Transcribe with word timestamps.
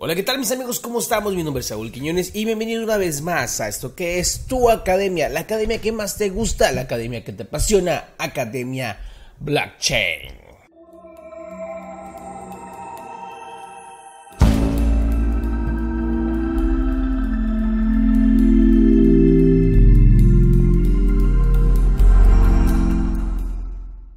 Hola, 0.00 0.14
¿qué 0.14 0.22
tal 0.22 0.38
mis 0.38 0.52
amigos? 0.52 0.78
¿Cómo 0.78 1.00
estamos? 1.00 1.34
Mi 1.34 1.42
nombre 1.42 1.60
es 1.60 1.66
Saúl 1.66 1.90
Quiñones 1.90 2.30
y 2.32 2.44
bienvenido 2.44 2.84
una 2.84 2.96
vez 2.98 3.20
más 3.20 3.60
a 3.60 3.66
esto 3.66 3.96
que 3.96 4.20
es 4.20 4.46
tu 4.46 4.70
academia, 4.70 5.28
la 5.28 5.40
academia 5.40 5.80
que 5.80 5.90
más 5.90 6.16
te 6.16 6.30
gusta, 6.30 6.70
la 6.70 6.82
academia 6.82 7.24
que 7.24 7.32
te 7.32 7.42
apasiona, 7.42 8.10
Academia 8.16 8.96
Blockchain. 9.40 10.48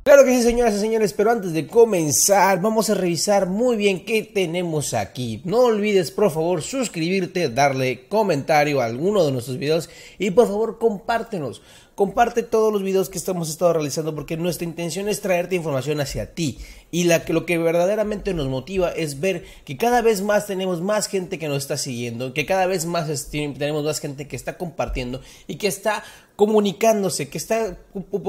Claro 0.03 0.25
que 0.25 0.31
sí, 0.35 0.43
señoras 0.43 0.73
y 0.75 0.79
señores, 0.79 0.90
pero 1.09 1.31
antes 1.31 1.53
de 1.53 1.65
comenzar, 1.65 2.61
vamos 2.61 2.91
a 2.91 2.93
revisar 2.93 3.47
muy 3.47 3.75
bien 3.75 4.05
qué 4.05 4.21
tenemos 4.21 4.93
aquí. 4.93 5.41
No 5.43 5.61
olvides, 5.61 6.11
por 6.11 6.29
favor, 6.29 6.61
suscribirte, 6.61 7.49
darle 7.49 8.07
comentario 8.07 8.79
a 8.79 8.85
alguno 8.85 9.25
de 9.25 9.31
nuestros 9.31 9.57
videos 9.57 9.89
y 10.19 10.29
por 10.29 10.47
favor, 10.47 10.77
compártenos. 10.77 11.63
Comparte 11.95 12.41
todos 12.41 12.71
los 12.71 12.83
videos 12.83 13.09
que 13.09 13.17
estamos 13.17 13.49
estado 13.49 13.73
realizando 13.73 14.15
porque 14.15 14.37
nuestra 14.37 14.65
intención 14.65 15.09
es 15.09 15.21
traerte 15.21 15.55
información 15.55 15.99
hacia 15.99 16.33
ti 16.33 16.57
y 16.89 17.03
la, 17.03 17.23
lo 17.27 17.45
que 17.45 17.57
verdaderamente 17.57 18.33
nos 18.33 18.47
motiva 18.47 18.89
es 18.91 19.19
ver 19.19 19.43
que 19.65 19.77
cada 19.77 20.01
vez 20.01 20.21
más 20.21 20.47
tenemos 20.47 20.81
más 20.81 21.07
gente 21.07 21.37
que 21.37 21.47
nos 21.47 21.59
está 21.59 21.77
siguiendo, 21.77 22.33
que 22.33 22.45
cada 22.45 22.65
vez 22.65 22.85
más 22.85 23.29
tenemos 23.29 23.83
más 23.83 23.99
gente 23.99 24.27
que 24.27 24.35
está 24.35 24.57
compartiendo 24.57 25.21
y 25.47 25.55
que 25.55 25.67
está 25.67 26.03
comunicándose, 26.41 27.29
que 27.29 27.37
está 27.37 27.77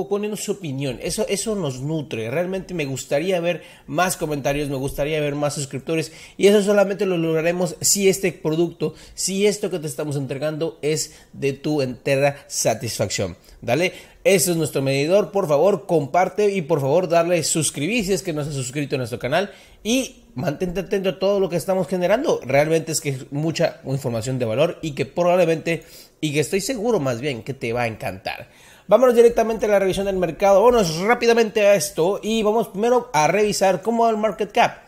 poniendo 0.08 0.36
su 0.36 0.52
opinión. 0.52 0.98
Eso, 1.00 1.24
eso 1.30 1.54
nos 1.54 1.80
nutre. 1.80 2.30
Realmente 2.30 2.61
me 2.70 2.84
gustaría 2.84 3.40
ver 3.40 3.62
más 3.86 4.16
comentarios, 4.16 4.68
me 4.68 4.76
gustaría 4.76 5.20
ver 5.20 5.34
más 5.34 5.54
suscriptores 5.54 6.12
y 6.36 6.46
eso 6.46 6.62
solamente 6.62 7.06
lo 7.06 7.18
lograremos 7.18 7.76
si 7.80 8.08
este 8.08 8.32
producto, 8.32 8.94
si 9.14 9.46
esto 9.46 9.70
que 9.70 9.78
te 9.78 9.86
estamos 9.86 10.16
entregando 10.16 10.78
es 10.82 11.14
de 11.32 11.52
tu 11.52 11.82
entera 11.82 12.44
satisfacción. 12.48 13.36
Dale, 13.60 13.92
ese 14.24 14.52
es 14.52 14.56
nuestro 14.56 14.82
medidor. 14.82 15.32
Por 15.32 15.48
favor, 15.48 15.86
comparte 15.86 16.50
y 16.52 16.62
por 16.62 16.80
favor 16.80 17.08
darle 17.08 17.42
suscribir 17.42 18.04
si 18.04 18.12
es 18.12 18.22
que 18.22 18.32
no 18.32 18.44
se 18.44 18.50
ha 18.50 18.52
suscrito 18.52 18.96
a 18.96 18.98
nuestro 18.98 19.18
canal 19.18 19.50
y 19.82 20.24
mantente 20.34 20.80
atento 20.80 21.10
a 21.10 21.18
todo 21.18 21.40
lo 21.40 21.48
que 21.48 21.56
estamos 21.56 21.88
generando. 21.88 22.40
Realmente 22.44 22.92
es 22.92 23.00
que 23.00 23.10
es 23.10 23.32
mucha 23.32 23.80
información 23.84 24.38
de 24.38 24.44
valor 24.44 24.78
y 24.82 24.92
que 24.92 25.06
probablemente 25.06 25.82
y 26.20 26.32
que 26.32 26.40
estoy 26.40 26.60
seguro 26.60 27.00
más 27.00 27.20
bien 27.20 27.42
que 27.42 27.54
te 27.54 27.72
va 27.72 27.82
a 27.82 27.86
encantar. 27.88 28.48
Vámonos 28.88 29.14
directamente 29.14 29.66
a 29.66 29.68
la 29.68 29.78
revisión 29.78 30.06
del 30.06 30.16
mercado. 30.16 30.62
Vámonos 30.62 30.98
rápidamente 31.00 31.66
a 31.66 31.74
esto 31.74 32.20
y 32.22 32.42
vamos 32.42 32.68
primero 32.68 33.10
a 33.12 33.28
revisar 33.28 33.82
cómo 33.82 34.04
va 34.04 34.10
el 34.10 34.16
market 34.16 34.52
cap. 34.52 34.78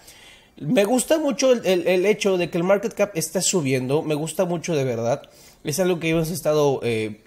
Me 0.57 0.85
gusta 0.85 1.19
mucho 1.19 1.53
el, 1.53 2.07
hecho 2.07 2.39
de 2.39 2.49
que 2.49 2.59
el 2.59 2.65
market 2.65 2.95
cap 2.95 3.11
está 3.15 3.41
subiendo. 3.41 4.03
Me 4.03 4.15
gusta 4.15 4.45
mucho 4.45 4.75
de 4.75 4.85
verdad. 4.85 5.23
Es 5.65 5.81
algo 5.81 5.99
que 5.99 6.11
hemos 6.11 6.31
estado 6.31 6.81
eh, 6.83 7.21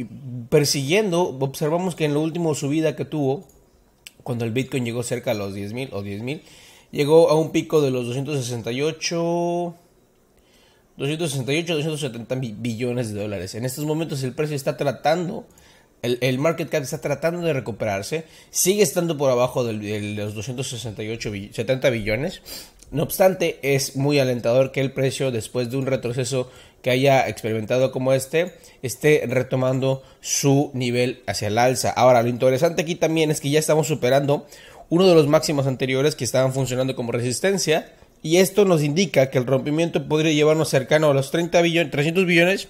persiguiendo. 0.50 1.38
Observamos 1.40 1.96
que 1.96 2.06
en 2.06 2.14
la 2.14 2.20
última 2.20 2.54
subida 2.54 2.96
que 2.96 3.06
tuvo, 3.06 3.46
cuando 4.24 4.46
el 4.46 4.52
Bitcoin 4.52 4.86
llegó 4.86 5.04
cerca 5.04 5.32
a 5.32 5.34
los 5.34 5.56
10.000 5.56 5.90
o 5.92 6.04
10.000, 6.04 6.42
llegó 6.92 7.30
a 7.30 7.40
un 7.40 7.52
pico 7.52 7.82
de 7.82 7.92
los 7.92 8.06
268... 8.08 9.76
268, 10.98 11.76
270 11.76 12.36
billones 12.58 13.14
de 13.14 13.22
dólares. 13.22 13.54
En 13.54 13.66
estos 13.66 13.86
momentos 13.86 14.24
el 14.24 14.34
precio 14.34 14.56
está 14.56 14.78
tratando, 14.78 15.46
el, 16.02 16.40
market 16.40 16.70
cap 16.70 16.84
está 16.84 17.00
tratando 17.00 17.42
de 17.42 17.54
recuperarse, 17.54 18.26
sigue 18.50 18.84
estando 18.84 19.18
por 19.18 19.32
abajo 19.32 19.64
de 19.64 19.74
los 20.16 20.36
268, 20.36 21.32
70 21.52 21.90
billones, 21.90 22.42
no 22.90 23.04
obstante, 23.04 23.60
es 23.64 23.98
muy 23.98 24.20
alentador 24.20 24.72
que 24.72 24.80
el 24.80 24.94
precio, 24.94 25.32
después 25.32 25.70
de 25.70 25.78
un 25.78 25.86
retroceso 25.86 26.50
que 26.82 26.90
haya 26.90 27.28
experimentado 27.28 27.92
como 27.92 28.14
este, 28.14 28.54
esté 28.82 29.26
retomando 29.28 30.04
su 30.22 30.72
nivel 30.74 31.22
hacia 31.28 31.50
el 31.50 31.58
alza. 31.58 31.90
Ahora, 31.90 32.24
lo 32.24 32.30
interesante 32.30 32.84
aquí 32.84 32.96
también 32.96 33.30
es 33.30 33.42
que 33.42 33.50
ya 33.50 33.60
estamos 33.60 33.88
superando 33.88 34.48
uno 34.90 35.06
de 35.06 35.16
los 35.16 35.28
máximos 35.28 35.68
anteriores 35.68 36.16
que 36.16 36.24
estaban 36.24 36.54
funcionando 36.54 36.96
como 36.96 37.12
resistencia. 37.12 37.94
Y 38.24 38.38
esto 38.38 38.64
nos 38.64 38.82
indica 38.84 39.30
que 39.30 39.38
el 39.38 39.46
rompimiento 39.46 40.08
podría 40.08 40.32
llevarnos 40.32 40.70
cercano 40.70 41.12
a 41.12 41.14
los 41.14 41.30
30 41.30 41.62
billones, 41.62 41.92
300 41.92 42.26
billones 42.26 42.70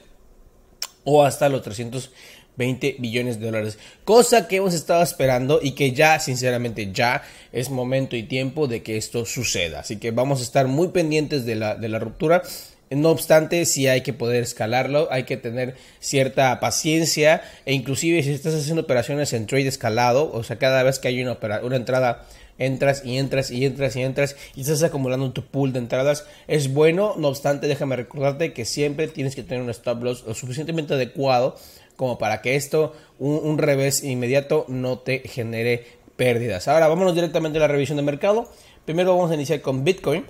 o 1.04 1.24
hasta 1.24 1.48
los 1.48 1.62
300 1.62 2.12
20 2.58 2.98
billones 3.00 3.40
de 3.40 3.46
dólares. 3.46 3.78
Cosa 4.04 4.48
que 4.48 4.58
hemos 4.58 4.74
estado 4.74 5.04
esperando 5.04 5.60
y 5.62 5.72
que 5.72 5.94
ya, 5.94 6.20
sinceramente, 6.20 6.92
ya 6.92 7.24
es 7.52 7.70
momento 7.70 8.16
y 8.16 8.24
tiempo 8.24 8.68
de 8.68 8.84
que 8.84 8.98
esto 8.98 9.26
suceda. 9.26 9.80
Así 9.80 9.98
que 9.98 10.12
vamos 10.12 10.42
a 10.42 10.44
estar 10.44 10.68
muy 10.68 10.90
pendientes 10.90 11.46
de 11.46 11.56
la, 11.56 11.76
de 11.76 11.90
la 11.90 12.00
ruptura. 12.00 12.44
No 12.90 13.10
obstante, 13.10 13.66
si 13.66 13.88
hay 13.88 14.02
que 14.02 14.14
poder 14.14 14.44
escalarlo, 14.44 15.10
hay 15.12 15.24
que 15.24 15.36
tener 15.36 15.76
cierta 16.00 16.58
paciencia 16.60 17.42
e 17.66 17.74
inclusive 17.74 18.24
si 18.24 18.32
estás 18.32 18.56
haciendo 18.56 18.84
operaciones 18.84 19.34
en 19.34 19.46
trade 19.46 19.68
escalado, 19.68 20.32
o 20.32 20.42
sea, 20.44 20.58
cada 20.58 20.84
vez 20.84 20.98
que 20.98 21.10
hay 21.10 21.22
una, 21.22 21.38
una 21.64 21.76
entrada 21.76 22.26
entras 22.58 23.04
y 23.06 23.18
entras 23.18 23.52
y 23.52 23.66
entras 23.66 23.96
y 23.96 24.02
entras 24.02 24.36
y 24.56 24.62
estás 24.62 24.84
acumulando 24.84 25.32
tu 25.32 25.46
pool 25.46 25.74
de 25.74 25.80
entradas. 25.80 26.26
Es 26.48 26.74
bueno, 26.74 27.16
no 27.18 27.28
obstante, 27.28 27.68
déjame 27.68 27.96
recordarte 27.96 28.54
que 28.54 28.66
siempre 28.66 29.08
tienes 29.08 29.36
que 29.36 29.44
tener 29.44 29.64
un 29.64 29.70
stop 29.70 30.04
loss 30.04 30.24
lo 30.26 30.34
suficientemente 30.34 30.94
adecuado 30.94 31.58
como 31.98 32.18
para 32.18 32.42
que 32.42 32.56
esto, 32.56 32.94
un, 33.20 33.58
revés 33.58 34.04
inmediato, 34.04 34.66
no 34.70 35.00
te 35.00 35.20
genere 35.28 35.86
pérdidas. 36.16 36.68
Ahora 36.68 36.88
vámonos 36.88 37.16
directamente 37.16 37.58
a 37.58 37.62
la 37.62 37.68
revisión 37.68 37.98
de 37.98 38.04
mercado. 38.04 38.50
Primero 38.86 39.16
vamos 39.16 39.32
a 39.32 39.34
iniciar 39.34 39.62
con 39.62 39.84
Bitcoin. 39.84 40.24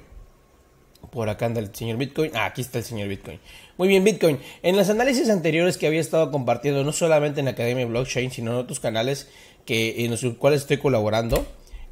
Por 1.11 1.29
acá 1.29 1.45
anda 1.45 1.59
el 1.59 1.75
señor 1.75 1.97
Bitcoin. 1.97 2.31
Ah, 2.33 2.45
aquí 2.45 2.61
está 2.61 2.79
el 2.79 2.85
señor 2.85 3.09
Bitcoin. 3.09 3.39
Muy 3.77 3.87
bien, 3.87 4.03
Bitcoin. 4.03 4.39
En 4.63 4.75
los 4.75 4.89
análisis 4.89 5.29
anteriores 5.29 5.77
que 5.77 5.87
había 5.87 5.99
estado 5.99 6.31
compartiendo, 6.31 6.83
no 6.83 6.91
solamente 6.91 7.41
en 7.41 7.49
Academia 7.49 7.85
Blockchain, 7.85 8.31
sino 8.31 8.51
en 8.51 8.57
otros 8.57 8.79
canales 8.79 9.27
que, 9.65 10.05
en 10.05 10.11
los 10.11 10.25
cuales 10.37 10.61
estoy 10.61 10.77
colaborando, 10.77 11.45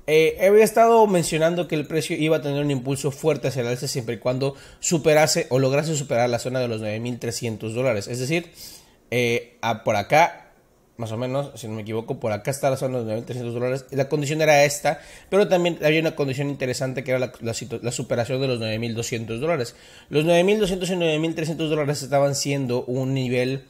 eh, 0.08 0.38
había 0.46 0.64
estado 0.64 1.06
mencionando 1.08 1.68
que 1.68 1.76
el 1.76 1.86
precio 1.86 2.16
iba 2.16 2.38
a 2.38 2.42
tener 2.42 2.64
un 2.64 2.72
impulso 2.72 3.12
fuerte 3.12 3.48
hacia 3.48 3.62
el 3.62 3.68
alza 3.68 3.88
siempre 3.88 4.16
y 4.16 4.18
cuando 4.20 4.56
superase 4.80 5.48
o 5.50 5.60
lograse 5.60 5.96
superar 5.96 6.30
la 6.30 6.40
zona 6.40 6.60
de 6.60 6.68
los 6.68 6.82
9.300 6.82 7.74
dólares. 7.74 8.08
Es 8.08 8.20
decir, 8.20 8.52
eh, 9.12 9.58
por 9.84 9.96
acá, 9.96 10.52
más 10.98 11.12
o 11.12 11.18
menos, 11.18 11.52
si 11.56 11.68
no 11.68 11.74
me 11.74 11.82
equivoco, 11.82 12.20
por 12.20 12.32
acá 12.32 12.52
está 12.52 12.70
la 12.70 12.78
zona 12.78 13.00
de 13.00 13.16
los 13.16 13.26
9.300 13.26 13.52
dólares. 13.52 13.86
La 13.92 14.08
condición 14.08 14.42
era 14.42 14.64
esta, 14.64 15.00
pero 15.30 15.48
también 15.48 15.78
había 15.84 16.00
una 16.00 16.16
condición 16.16 16.50
interesante 16.50 17.04
que 17.04 17.12
era 17.12 17.34
la, 17.42 17.92
superación 17.92 18.42
de 18.42 18.48
los 18.48 18.60
9.200 18.60 19.40
dólares. 19.40 19.76
Los 20.10 20.26
9.200 20.26 20.88
y 20.88 21.34
9.300 21.34 21.56
dólares 21.56 22.02
estaban 22.02 22.36
siendo 22.36 22.86
un 22.86 23.14
nivel, 23.14 23.66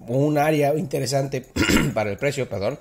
un 0.00 0.38
área 0.38 0.74
interesante 0.76 1.46
para 1.94 2.10
el 2.10 2.16
precio, 2.16 2.48
perdón. 2.48 2.78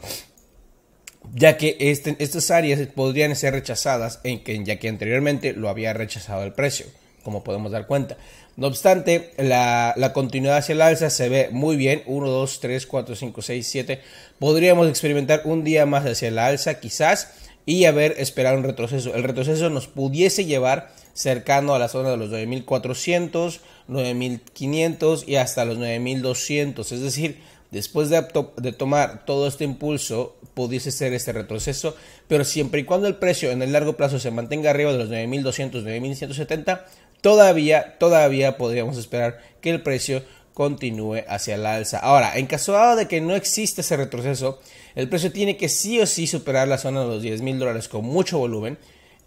Ya 1.34 1.58
que 1.58 1.76
este, 1.80 2.16
estas 2.20 2.50
áreas 2.52 2.80
podrían 2.96 3.36
ser 3.36 3.54
rechazadas, 3.54 4.22
en 4.24 4.44
que, 4.44 4.64
ya 4.64 4.80
que 4.80 4.88
anteriormente 4.88 5.54
lo 5.54 5.70
había 5.70 5.94
rechazado 5.94 6.44
el 6.44 6.54
precio, 6.54 6.86
como 7.24 7.44
podemos 7.44 7.72
dar 7.72 7.88
cuenta. 7.88 8.18
No 8.56 8.68
obstante, 8.68 9.32
la, 9.38 10.12
continuidad 10.14 10.58
hacia 10.58 10.74
el 10.74 10.82
alza 10.82 11.10
se 11.10 11.30
ve 11.30 11.50
muy 11.52 11.78
bien. 11.78 12.04
1, 12.06 12.28
2, 12.28 12.60
3, 12.60 12.86
4, 12.86 13.16
5, 13.16 13.42
6, 13.42 13.68
7. 13.68 14.02
Podríamos 14.38 14.90
experimentar 14.90 15.44
un 15.46 15.64
día 15.64 15.86
más 15.86 16.06
hacia 16.06 16.30
la 16.32 16.48
alza 16.48 16.80
quizás 16.80 17.32
y 17.66 17.86
haber 17.86 18.16
esperado 18.18 18.58
un 18.58 18.64
retroceso. 18.64 19.16
El 19.16 19.24
retroceso 19.24 19.70
nos 19.70 19.88
pudiese 19.88 20.46
llevar 20.46 20.92
cercano 21.14 21.74
a 21.74 21.80
la 21.80 21.88
zona 21.88 22.10
de 22.10 22.18
los 22.18 22.30
9400, 22.32 23.62
9500 23.88 25.28
y 25.28 25.36
hasta 25.38 25.66
los 25.66 25.78
9200. 25.78 26.92
Es 26.92 27.02
decir, 27.02 27.40
después 27.72 28.10
de, 28.10 28.72
tomar 28.72 29.26
todo 29.26 29.48
este 29.48 29.64
impulso, 29.64 30.36
pudiese 30.54 30.92
ser 30.92 31.14
este 31.14 31.34
retroceso, 31.34 31.96
pero 32.28 32.44
siempre 32.44 32.82
y 32.82 32.84
cuando 32.84 33.08
el 33.08 33.16
precio 33.16 33.52
en 33.52 33.62
el 33.62 33.72
largo 33.72 33.96
plazo 33.96 34.20
se 34.20 34.32
mantenga 34.32 34.70
arriba 34.70 34.92
de 34.92 34.98
los 34.98 35.10
9200, 35.10 35.84
9170, 35.84 36.86
todavía, 37.22 37.98
todavía 38.00 38.58
podríamos 38.58 38.98
esperar 38.98 39.40
que 39.62 39.70
el 39.70 39.82
precio 39.82 40.24
continúe 40.54 41.24
hacia 41.28 41.56
el 41.56 41.66
alza. 41.66 42.00
Ahora, 42.00 42.38
en 42.38 42.46
caso 42.46 42.96
de 42.96 43.08
que 43.08 43.22
no 43.22 43.36
exista 43.36 43.82
ese 43.82 43.96
retroceso, 43.96 44.60
el 44.96 45.08
precio 45.08 45.32
tiene 45.32 45.56
que 45.56 45.70
sí 45.70 46.02
o 46.02 46.06
sí 46.06 46.28
superar 46.28 46.68
la 46.68 46.78
zona 46.78 47.02
de 47.02 47.08
los 47.08 47.22
10 47.22 47.42
mil 47.42 47.60
dólares 47.60 47.88
con 47.88 48.04
mucho 48.04 48.40
volumen 48.40 48.78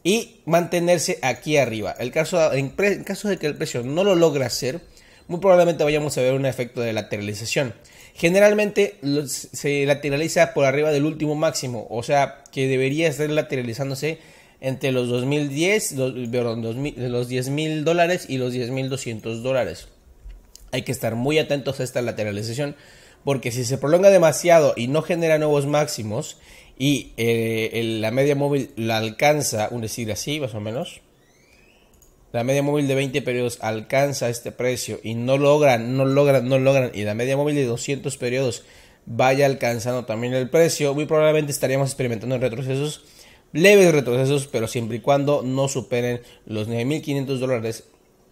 y 0.05 0.41
mantenerse 0.44 1.19
aquí 1.23 1.56
arriba. 1.56 1.94
En, 1.99 2.11
caso 2.11 2.50
de 2.50 3.39
que 3.39 3.47
el 3.47 3.56
precio 3.56 3.83
no 3.83 4.05
lo 4.05 4.15
logre 4.15 4.44
hacer, 4.44 4.81
muy 5.29 5.41
probablemente 5.41 5.85
vayamos 5.85 6.19
a 6.19 6.23
ver 6.23 6.35
un 6.35 6.44
efecto 6.44 6.81
de 6.81 6.93
lateralización. 6.93 7.75
Generalmente 8.14 8.97
se 9.37 9.87
lateraliza 9.87 10.55
por 10.55 10.64
arriba 10.64 10.91
del 10.91 11.05
último 11.05 11.35
máximo, 11.35 11.87
o 11.91 12.03
sea 12.03 12.44
que 12.53 12.69
debería 12.69 13.09
estar 13.09 13.29
lateralizándose 13.31 14.19
entre 14.61 14.93
los 14.93 15.09
2010, 15.09 15.93
los, 15.93 16.14
los 16.14 17.29
10 17.29 17.49
mil 17.49 17.85
dólares 17.85 18.26
y 18.29 18.38
los 18.38 18.53
10 18.53 18.70
mil 18.70 18.88
200 18.88 19.43
dólares. 19.43 19.88
Hay 20.70 20.82
que 20.82 20.93
estar 20.93 21.17
muy 21.17 21.38
atentos 21.38 21.81
a 21.81 21.85
esta 21.85 22.00
lateralización 22.00 22.76
porque 23.25 23.50
si 23.50 23.64
se 23.64 23.79
prolonga 23.79 24.11
demasiado 24.11 24.75
y 24.76 24.87
no 24.87 25.03
genera 25.03 25.38
nuevos 25.38 25.67
máximos 25.67 26.38
y 26.79 27.12
eh, 27.17 27.99
la 28.00 28.11
media 28.11 28.35
móvil 28.35 28.70
la 28.76 28.99
alcanza, 28.99 29.69
un 29.70 29.82
decir 29.82 30.11
así 30.11 30.41
más 30.41 30.55
o 30.55 30.61
menos, 30.61 31.02
la 32.32 32.44
media 32.44 32.62
móvil 32.62 32.88
de 32.88 32.94
20 32.94 33.23
periodos 33.23 33.58
alcanza 33.61 34.29
este 34.29 34.52
precio 34.52 34.99
y 35.02 35.14
no 35.14 35.37
logran, 35.37 35.96
no 35.96 36.05
logran, 36.05 36.49
no 36.49 36.58
logran, 36.58 36.90
y 36.94 37.05
la 37.05 37.14
media 37.14 37.37
móvil 37.37 37.55
de 37.55 37.67
200 37.67 38.17
periodos 38.17 38.64
vaya 39.05 39.46
alcanzando 39.46 40.05
también 40.05 40.32
el 40.34 40.49
precio, 40.49 40.94
muy 40.94 41.06
probablemente 41.06 41.52
estaríamos 41.52 41.90
experimentando 41.90 42.38
retrocesos, 42.38 43.02
leves 43.52 43.93
retrocesos, 43.93 44.46
pero 44.46 44.67
siempre 44.67 44.96
y 44.96 45.00
cuando 45.00 45.43
no 45.43 45.69
superen 45.69 46.23
los 46.46 46.69
9.500 46.69 47.38
dólares, 47.38 47.84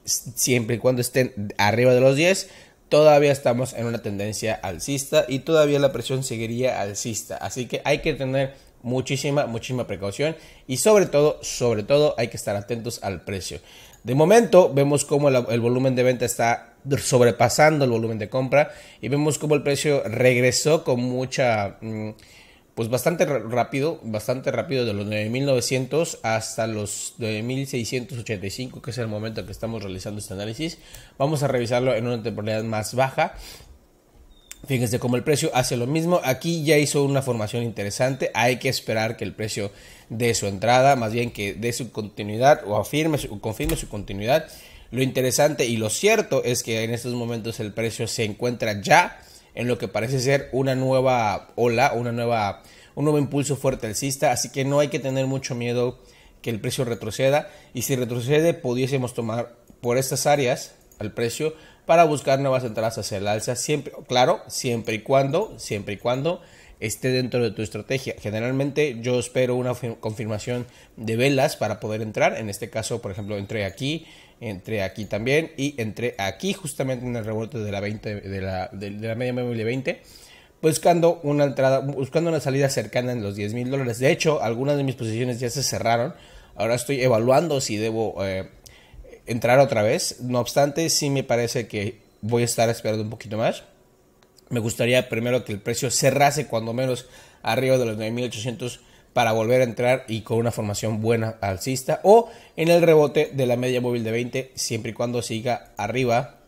siempre 0.05 0.77
y 0.77 0.79
cuando 0.79 1.03
estén 1.03 1.53
arriba 1.59 1.93
de 1.93 2.01
los 2.01 2.17
10, 2.17 2.49
todavía 2.89 3.33
estamos 3.33 3.75
en 3.75 3.87
una 3.87 4.03
tendencia 4.03 4.55
alcista 4.55 5.25
y 5.29 5.41
todavía 5.41 5.79
la 5.79 5.93
presión 5.93 6.25
seguiría 6.25 6.81
alcista. 6.81 7.37
Así 7.37 7.67
que 7.67 7.83
hay 7.85 7.99
que 7.99 8.15
tener 8.15 8.55
muchísima, 8.83 9.47
muchísima 9.47 9.87
precaución 9.87 10.37
y 10.67 10.79
sobre 10.79 11.07
todo, 11.07 11.39
sobre 11.43 11.83
todo 11.83 12.15
hay 12.19 12.29
que 12.29 12.37
estar 12.37 12.57
atentos 12.57 13.03
al 13.03 13.23
precio. 13.23 13.61
De 14.03 14.15
momento 14.15 14.73
vemos 14.73 15.05
cómo 15.05 15.29
el, 15.29 15.61
volumen 15.61 15.95
de 15.95 16.03
venta 16.03 16.25
está 16.25 16.75
sobrepasando 16.99 17.85
el 17.85 17.91
volumen 17.91 18.19
de 18.19 18.31
compra 18.31 18.73
y 19.01 19.09
vemos 19.09 19.39
cómo 19.39 19.55
el 19.55 19.63
precio 19.63 20.03
regresó 20.05 20.85
con 20.85 21.01
mucha... 21.01 21.77
Mm, 21.81 22.11
pues 22.75 22.89
bastante 22.89 23.27
rápido, 23.27 24.01
bastante 24.03 24.51
rápido 24.51 24.87
de 24.87 24.95
los 24.95 25.07
9.900 25.07 26.21
hasta 26.23 26.67
los 26.67 27.15
9.685, 27.19 28.81
que 28.81 28.91
es 28.91 28.97
el 28.97 29.09
momento 29.09 29.41
en 29.41 29.47
que 29.47 29.53
estamos 29.53 29.83
realizando 29.83 30.21
este 30.21 30.33
análisis. 30.33 30.79
Vamos 31.19 31.43
a 31.43 31.49
revisarlo 31.49 31.95
en 31.95 32.07
una 32.07 32.23
temporalidad 32.23 32.65
más 32.65 32.95
baja. 32.95 33.35
Fíjense 34.71 35.01
cómo 35.01 35.17
el 35.17 35.25
precio 35.25 35.51
hace 35.53 35.77
lo 35.77 35.89
mismo. 35.89 36.21
Aquí 36.23 36.63
ya 36.63 36.79
hizo 36.79 37.03
una 37.03 37.23
formación 37.23 37.65
interesante. 37.65 38.31
Hay 38.35 38.61
que 38.61 38.69
esperar 38.69 39.17
que 39.17 39.25
el 39.25 39.35
precio 39.35 39.73
dé 40.11 40.33
su 40.33 40.47
entrada, 40.47 40.95
más 40.95 41.13
bien 41.13 41.33
que 41.33 41.55
dé 41.55 41.73
su 41.73 41.91
continuidad 41.91 42.63
o 42.65 42.77
afirme 42.77 43.19
su, 43.19 43.41
confirme 43.41 43.75
su 43.75 43.89
continuidad. 43.89 44.47
Lo 44.93 45.03
interesante 45.03 45.67
y 45.67 45.77
lo 45.77 45.91
cierto 45.91 46.45
es 46.45 46.63
que 46.63 46.85
en 46.85 46.95
estos 46.95 47.15
momentos 47.15 47.59
el 47.59 47.73
precio 47.73 48.07
se 48.07 48.23
encuentra 48.23 48.81
ya 48.81 49.21
en 49.57 49.67
lo 49.67 49.77
que 49.77 49.89
parece 49.89 50.21
ser 50.21 50.49
una 50.53 50.77
nueva 50.77 51.51
ola, 51.57 51.93
una 51.93 52.13
nueva, 52.13 52.63
un 52.95 53.07
nuevo 53.07 53.19
impulso 53.19 53.57
fuerte 53.57 53.89
alcista. 53.89 54.31
Así 54.31 54.51
que 54.51 54.65
no 54.65 54.79
hay 54.79 54.87
que 54.87 55.01
tener 55.01 55.27
mucho 55.27 55.57
miedo 55.57 55.99
que 56.43 56.51
el 56.51 56.61
precio 56.61 56.85
retroceda. 56.85 57.51
Y 57.75 57.83
si 57.83 57.97
retrocede, 57.97 58.55
pudiésemos 58.55 59.15
tomar 59.15 59.53
por 59.81 59.99
estas 59.99 60.29
áreas 60.29 60.77
al 61.01 61.11
precio 61.11 61.55
para 61.91 62.05
buscar 62.05 62.39
nuevas 62.39 62.63
entradas 62.63 62.99
hacia 62.99 63.19
el 63.19 63.27
alza, 63.27 63.57
siempre, 63.57 63.93
claro, 64.07 64.43
siempre 64.47 64.95
y 64.95 64.99
cuando, 65.01 65.59
siempre 65.59 65.95
y 65.95 65.97
cuando 65.97 66.41
esté 66.79 67.11
dentro 67.11 67.43
de 67.43 67.51
tu 67.51 67.63
estrategia. 67.63 68.15
Generalmente 68.21 68.99
yo 69.01 69.19
espero 69.19 69.57
una 69.57 69.75
confirmación 69.99 70.69
de 70.97 71.17
velas 71.17 71.57
para 71.57 71.81
poder 71.81 72.01
entrar. 72.03 72.37
En 72.37 72.49
este 72.49 72.71
caso, 72.71 73.03
por 73.03 73.11
ejemplo, 73.11 73.37
entré 73.39 73.65
aquí, 73.65 74.07
entré 74.41 74.85
aquí 74.85 75.07
también 75.07 75.51
y 75.57 75.75
entré 75.83 76.15
aquí 76.19 76.53
justamente 76.53 77.05
en 77.05 77.17
el 77.17 77.25
rebote 77.25 77.59
de 77.59 77.73
la 77.73 77.81
20 77.81 78.21
de 78.21 78.41
la, 78.41 78.69
de, 78.73 78.91
la 78.93 79.17
media 79.17 79.33
móvil 79.33 79.59
de 79.59 79.65
20 79.65 80.03
buscando 80.63 81.19
una 81.25 81.43
entrada, 81.43 81.81
buscando 81.81 82.31
una 82.31 82.39
salida 82.39 82.69
cercana 82.69 83.11
en 83.11 83.21
los 83.21 83.35
10 83.35 83.53
mil 83.53 83.69
dólares. 83.69 83.99
De 83.99 84.13
hecho, 84.13 84.41
algunas 84.45 84.77
de 84.77 84.85
mis 84.85 84.95
posiciones 84.95 85.41
ya 85.41 85.51
se 85.51 85.65
cerraron. 85.65 86.15
Ahora 86.55 86.77
estoy 86.77 87.03
evaluando 87.03 87.61
si 87.61 87.79
debo 87.79 88.25
eh, 88.25 88.49
entrar 89.27 89.59
otra 89.59 89.83
vez. 89.83 90.21
No 90.21 90.41
obstante, 90.41 90.89
sí 90.91 91.11
me 91.11 91.25
parece 91.25 91.69
que 91.69 92.01
voy 92.21 92.43
a 92.43 92.47
estar 92.47 92.69
esperando 92.69 93.05
un 93.05 93.11
poquito 93.11 93.37
más. 93.37 93.65
Me 94.49 94.61
gustaría 94.61 95.09
primero 95.09 95.45
que 95.45 95.53
el 95.53 95.61
precio 95.61 95.91
cerrase 95.91 96.47
cuando 96.47 96.73
menos 96.73 97.07
arriba 97.43 97.79
de 97.79 97.87
los 97.87 97.97
9.800 97.97 98.81
para 99.13 99.33
volver 99.33 99.61
a 99.61 99.65
entrar 99.65 100.05
y 100.09 100.23
con 100.23 100.39
una 100.39 100.53
formación 100.53 101.01
buena 101.01 101.37
alcista 101.41 102.01
o 102.05 102.31
en 102.57 102.69
el 102.69 102.83
rebote 102.83 103.31
de 103.33 103.47
la 103.47 103.57
media 103.57 103.81
móvil 103.81 104.05
de 104.05 104.13
20 104.13 104.53
siempre 104.55 104.93
y 104.93 104.95
cuando 104.95 105.23
siga 105.23 105.73
arriba 105.77 106.40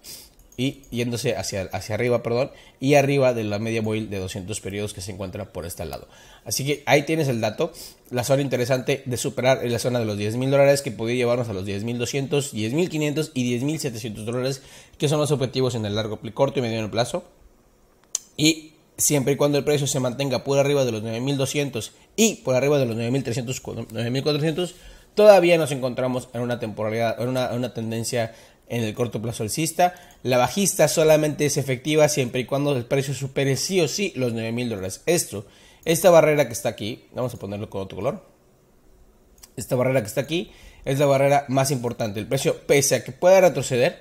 y 0.56 0.82
yéndose 0.90 1.37
hacia, 1.37 1.62
hacia 1.72 1.94
arriba, 1.94 2.22
perdón, 2.22 2.50
y 2.78 2.94
arriba 2.94 3.32
de 3.32 3.44
la 3.44 3.58
media 3.58 3.81
móvil 3.81 4.10
de 4.10 4.19
200 4.19 4.60
periodos 4.60 4.93
que 4.93 5.00
se 5.00 5.12
encuentra 5.12 5.52
por 5.52 5.64
este 5.64 5.84
lado. 5.84 6.08
Así 6.44 6.64
que 6.64 6.82
ahí 6.87 7.02
tienes 7.02 7.28
el 7.28 7.40
dato. 7.40 7.72
La 8.10 8.25
zona 8.25 8.43
interesante 8.43 9.02
de 9.06 9.16
superar 9.16 9.64
es 9.64 9.72
la 9.72 9.78
zona 9.78 9.99
de 9.99 10.04
los 10.04 10.19
10 10.19 10.37
mil 10.37 10.50
dólares 10.50 10.82
que 10.82 10.90
podría 10.90 11.16
llevarnos 11.16 11.49
a 11.49 11.52
los 11.54 11.64
10 11.64 11.84
mil 11.84 11.99
200, 11.99 12.52
10 12.52 12.72
mil 12.75 12.90
500 12.90 13.31
y 13.34 13.44
10 13.44 13.62
mil 13.62 13.81
700 13.81 14.26
dólares, 14.26 14.62
que 14.99 15.08
son 15.08 15.19
los 15.19 15.31
objetivos 15.31 15.75
en 15.75 15.87
el 15.87 15.94
largo, 15.94 16.20
corto 16.34 16.58
y 16.58 16.62
mediano 16.62 16.90
plazo. 16.90 17.25
Y 18.37 18.72
siempre 18.99 19.34
y 19.34 19.37
cuando 19.37 19.58
el 19.58 19.64
precio 19.64 19.87
se 19.87 20.00
mantenga 20.00 20.44
por 20.44 20.58
arriba 20.58 20.84
de 20.84 20.93
los 20.93 21.02
9200 21.02 21.93
y 22.16 22.37
por 22.37 22.54
arriba 22.54 22.78
de 22.78 22.87
los 22.87 22.96
9300, 22.96 23.62
9400, 23.93 24.75
todavía 25.14 25.58
nos 25.58 25.72
encontramos 25.72 26.28
en 26.32 26.43
una 26.43 26.58
temporalidad, 26.58 27.20
en 27.20 27.28
una, 27.28 27.52
una 27.52 27.75
tendencia 27.75 28.34
en 28.69 28.85
el 28.85 28.94
corto 28.94 29.20
plazo 29.20 29.43
alcista. 29.43 29.94
La 30.23 30.38
bajista 30.38 30.88
solamente 30.88 31.47
es 31.47 31.56
efectiva 31.56 32.09
siempre 32.09 32.41
y 32.41 32.44
cuando 32.44 32.76
el 32.76 32.85
precio 32.85 33.14
supere 33.14 33.56
sí 33.56 33.81
o 33.81 33.88
sí 33.88 34.12
los 34.17 34.32
9 34.32 34.53
mil 34.53 34.69
dólares. 34.69 35.03
Esto, 35.06 35.47
esta 35.85 36.11
barrera 36.11 36.47
que 36.47 36.53
está 36.53 36.69
aquí, 36.69 37.05
vamos 37.14 37.35
a 37.35 37.38
ponerlo 37.38 37.69
con 37.69 37.82
otro 37.82 37.97
color. 37.97 38.25
Esta 39.56 39.76
barrera 39.76 40.00
que 40.00 40.06
está 40.06 40.20
aquí 40.23 40.50
es 40.85 40.99
la 40.99 41.06
barrera 41.06 41.44
más 41.49 41.70
importante. 41.70 42.20
El 42.20 42.26
precio, 42.26 42.56
pese 42.67 42.97
a 42.97 43.05
que 43.05 43.12
pueda 43.12 43.41
retroceder, 43.41 44.00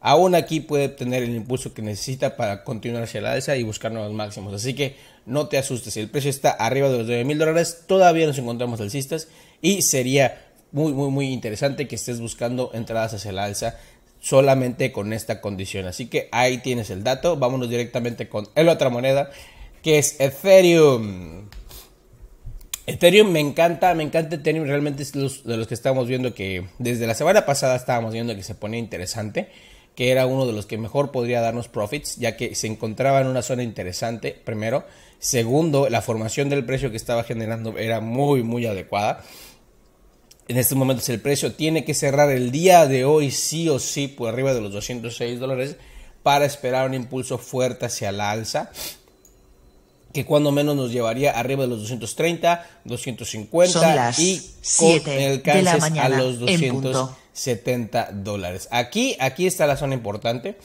aún 0.00 0.34
aquí 0.34 0.60
puede 0.60 0.86
obtener 0.86 1.22
el 1.22 1.34
impulso 1.34 1.74
que 1.74 1.82
necesita 1.82 2.36
para 2.36 2.64
continuar 2.64 3.04
hacia 3.04 3.20
la 3.20 3.32
alza 3.32 3.56
y 3.56 3.62
buscar 3.62 3.92
nuevos 3.92 4.12
máximos. 4.12 4.52
Así 4.54 4.74
que 4.74 4.96
no 5.26 5.48
te 5.48 5.58
asustes, 5.58 5.94
si 5.94 6.00
el 6.00 6.10
precio 6.10 6.30
está 6.30 6.50
arriba 6.50 6.88
de 6.88 6.98
los 6.98 7.06
9 7.06 7.24
mil 7.24 7.38
dólares, 7.38 7.84
todavía 7.86 8.26
nos 8.26 8.38
encontramos 8.38 8.80
alcistas 8.80 9.28
y 9.60 9.82
sería 9.82 10.51
muy, 10.72 10.92
muy, 10.92 11.10
muy 11.10 11.26
interesante 11.28 11.86
que 11.86 11.96
estés 11.96 12.20
buscando 12.20 12.70
entradas 12.74 13.14
hacia 13.14 13.32
la 13.32 13.44
alza 13.44 13.76
solamente 14.20 14.92
con 14.92 15.12
esta 15.12 15.40
condición. 15.40 15.86
Así 15.86 16.06
que 16.06 16.28
ahí 16.32 16.58
tienes 16.58 16.90
el 16.90 17.04
dato. 17.04 17.36
Vámonos 17.36 17.68
directamente 17.68 18.28
con 18.28 18.48
la 18.54 18.72
otra 18.72 18.88
moneda 18.88 19.30
que 19.82 19.98
es 19.98 20.18
Ethereum. 20.20 21.48
Ethereum 22.86 23.30
me 23.30 23.40
encanta, 23.40 23.94
me 23.94 24.04
encanta 24.04 24.36
Ethereum. 24.36 24.66
Realmente 24.66 25.02
es 25.02 25.12
de 25.12 25.56
los 25.56 25.66
que 25.66 25.74
estamos 25.74 26.08
viendo 26.08 26.34
que 26.34 26.64
desde 26.78 27.06
la 27.06 27.14
semana 27.14 27.44
pasada 27.44 27.76
estábamos 27.76 28.12
viendo 28.12 28.34
que 28.34 28.42
se 28.42 28.54
ponía 28.54 28.78
interesante. 28.78 29.50
Que 29.94 30.10
era 30.10 30.24
uno 30.24 30.46
de 30.46 30.54
los 30.54 30.64
que 30.64 30.78
mejor 30.78 31.10
podría 31.10 31.42
darnos 31.42 31.68
profits, 31.68 32.16
ya 32.16 32.34
que 32.34 32.54
se 32.54 32.66
encontraba 32.66 33.20
en 33.20 33.26
una 33.26 33.42
zona 33.42 33.62
interesante, 33.62 34.34
primero. 34.42 34.86
Segundo, 35.18 35.90
la 35.90 36.00
formación 36.00 36.48
del 36.48 36.64
precio 36.64 36.90
que 36.90 36.96
estaba 36.96 37.24
generando 37.24 37.76
era 37.76 38.00
muy, 38.00 38.42
muy 38.42 38.64
adecuada 38.64 39.22
en 40.48 40.58
estos 40.58 40.76
momentos 40.76 41.08
el 41.08 41.20
precio 41.20 41.52
tiene 41.52 41.84
que 41.84 41.94
cerrar 41.94 42.30
el 42.30 42.50
día 42.50 42.86
de 42.86 43.04
hoy 43.04 43.30
sí 43.30 43.68
o 43.68 43.78
sí 43.78 44.08
por 44.08 44.28
arriba 44.28 44.54
de 44.54 44.60
los 44.60 44.72
206 44.72 45.38
dólares 45.38 45.76
para 46.22 46.44
esperar 46.44 46.88
un 46.88 46.94
impulso 46.94 47.38
fuerte 47.38 47.86
hacia 47.86 48.12
la 48.12 48.30
alza 48.30 48.70
que 50.12 50.24
cuando 50.24 50.52
menos 50.52 50.76
nos 50.76 50.92
llevaría 50.92 51.32
arriba 51.32 51.62
de 51.62 51.68
los 51.68 51.80
230, 51.80 52.66
250 52.84 54.12
y 54.18 54.42
con 54.76 55.10
alcances 55.10 55.98
a 55.98 56.08
los 56.10 56.38
270 56.38 58.10
dólares. 58.12 58.68
Aquí, 58.70 59.16
aquí 59.18 59.46
está 59.46 59.66
la 59.66 59.76
zona 59.76 59.94
importante. 59.94 60.58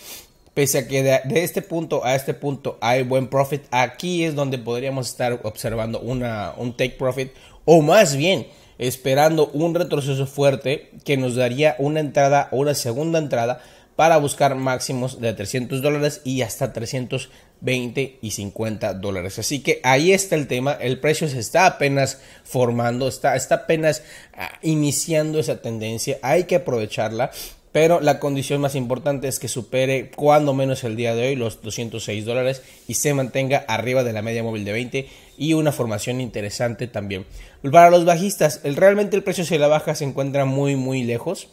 Pese 0.54 0.80
a 0.80 0.88
que 0.88 1.04
de, 1.04 1.22
este 1.44 1.62
punto 1.62 2.04
a 2.04 2.16
este 2.16 2.34
punto 2.34 2.78
hay 2.82 3.04
buen 3.04 3.28
profit, 3.28 3.62
aquí 3.70 4.24
es 4.24 4.34
donde 4.34 4.58
podríamos 4.58 5.08
estar 5.08 5.40
observando 5.44 6.00
una, 6.00 6.54
un 6.58 6.76
take 6.76 6.96
profit 6.98 7.32
o 7.64 7.82
más 7.84 8.16
bien 8.16 8.48
esperando 8.80 9.50
un 9.54 9.76
retroceso 9.76 10.28
fuerte 10.28 10.92
que 11.04 11.18
nos 11.18 11.36
daría 11.36 11.76
una 11.80 12.00
entrada 12.00 12.50
o 12.52 12.58
una 12.58 12.74
segunda 12.74 13.20
entrada 13.20 13.62
para 13.98 14.18
buscar 14.18 14.54
máximos 14.56 15.20
de 15.20 15.34
300 15.34 15.82
dólares 15.82 16.22
y 16.24 16.44
hasta 16.44 16.72
320 16.72 18.20
y 18.22 18.32
50 18.32 18.94
dólares. 18.94 19.40
Así 19.40 19.64
que 19.64 19.82
ahí 19.84 20.12
está 20.12 20.36
el 20.36 20.48
tema, 20.48 20.74
el 20.74 21.00
precio 21.00 21.28
se 21.28 21.40
está 21.40 21.66
apenas 21.66 22.22
formando, 22.44 23.08
está, 23.08 23.36
está 23.36 23.56
apenas 23.56 24.04
ah, 24.38 24.52
iniciando 24.62 25.40
esa 25.40 25.64
tendencia, 25.64 26.20
hay 26.22 26.44
que 26.44 26.58
aprovecharla. 26.58 27.32
Pero 27.72 28.00
la 28.00 28.20
condición 28.20 28.62
más 28.62 28.76
importante 28.76 29.28
es 29.28 29.40
que 29.40 29.48
supere 29.48 30.10
cuando 30.16 30.54
menos 30.54 30.84
el 30.84 30.96
día 30.96 31.14
de 31.14 31.28
hoy 31.28 31.36
los 31.36 31.62
206 31.62 32.26
dólares 32.26 32.64
y 32.88 32.96
se 32.96 33.14
mantenga 33.14 33.66
arriba 33.68 34.04
de 34.04 34.14
la 34.14 34.22
media 34.22 34.42
móvil 34.42 34.64
de 34.66 34.72
20 34.72 35.08
y 35.38 35.54
una 35.54 35.72
formación 35.72 36.20
interesante 36.20 36.88
también. 36.88 37.26
Para 37.72 37.90
los 37.90 38.06
bajistas, 38.06 38.62
el, 38.64 38.76
realmente 38.76 39.16
el 39.16 39.24
precio 39.24 39.44
hacia 39.44 39.60
la 39.60 39.68
baja 39.68 39.96
se 39.96 40.04
encuentra 40.04 40.46
muy 40.46 40.76
muy 40.76 41.04
lejos 41.04 41.48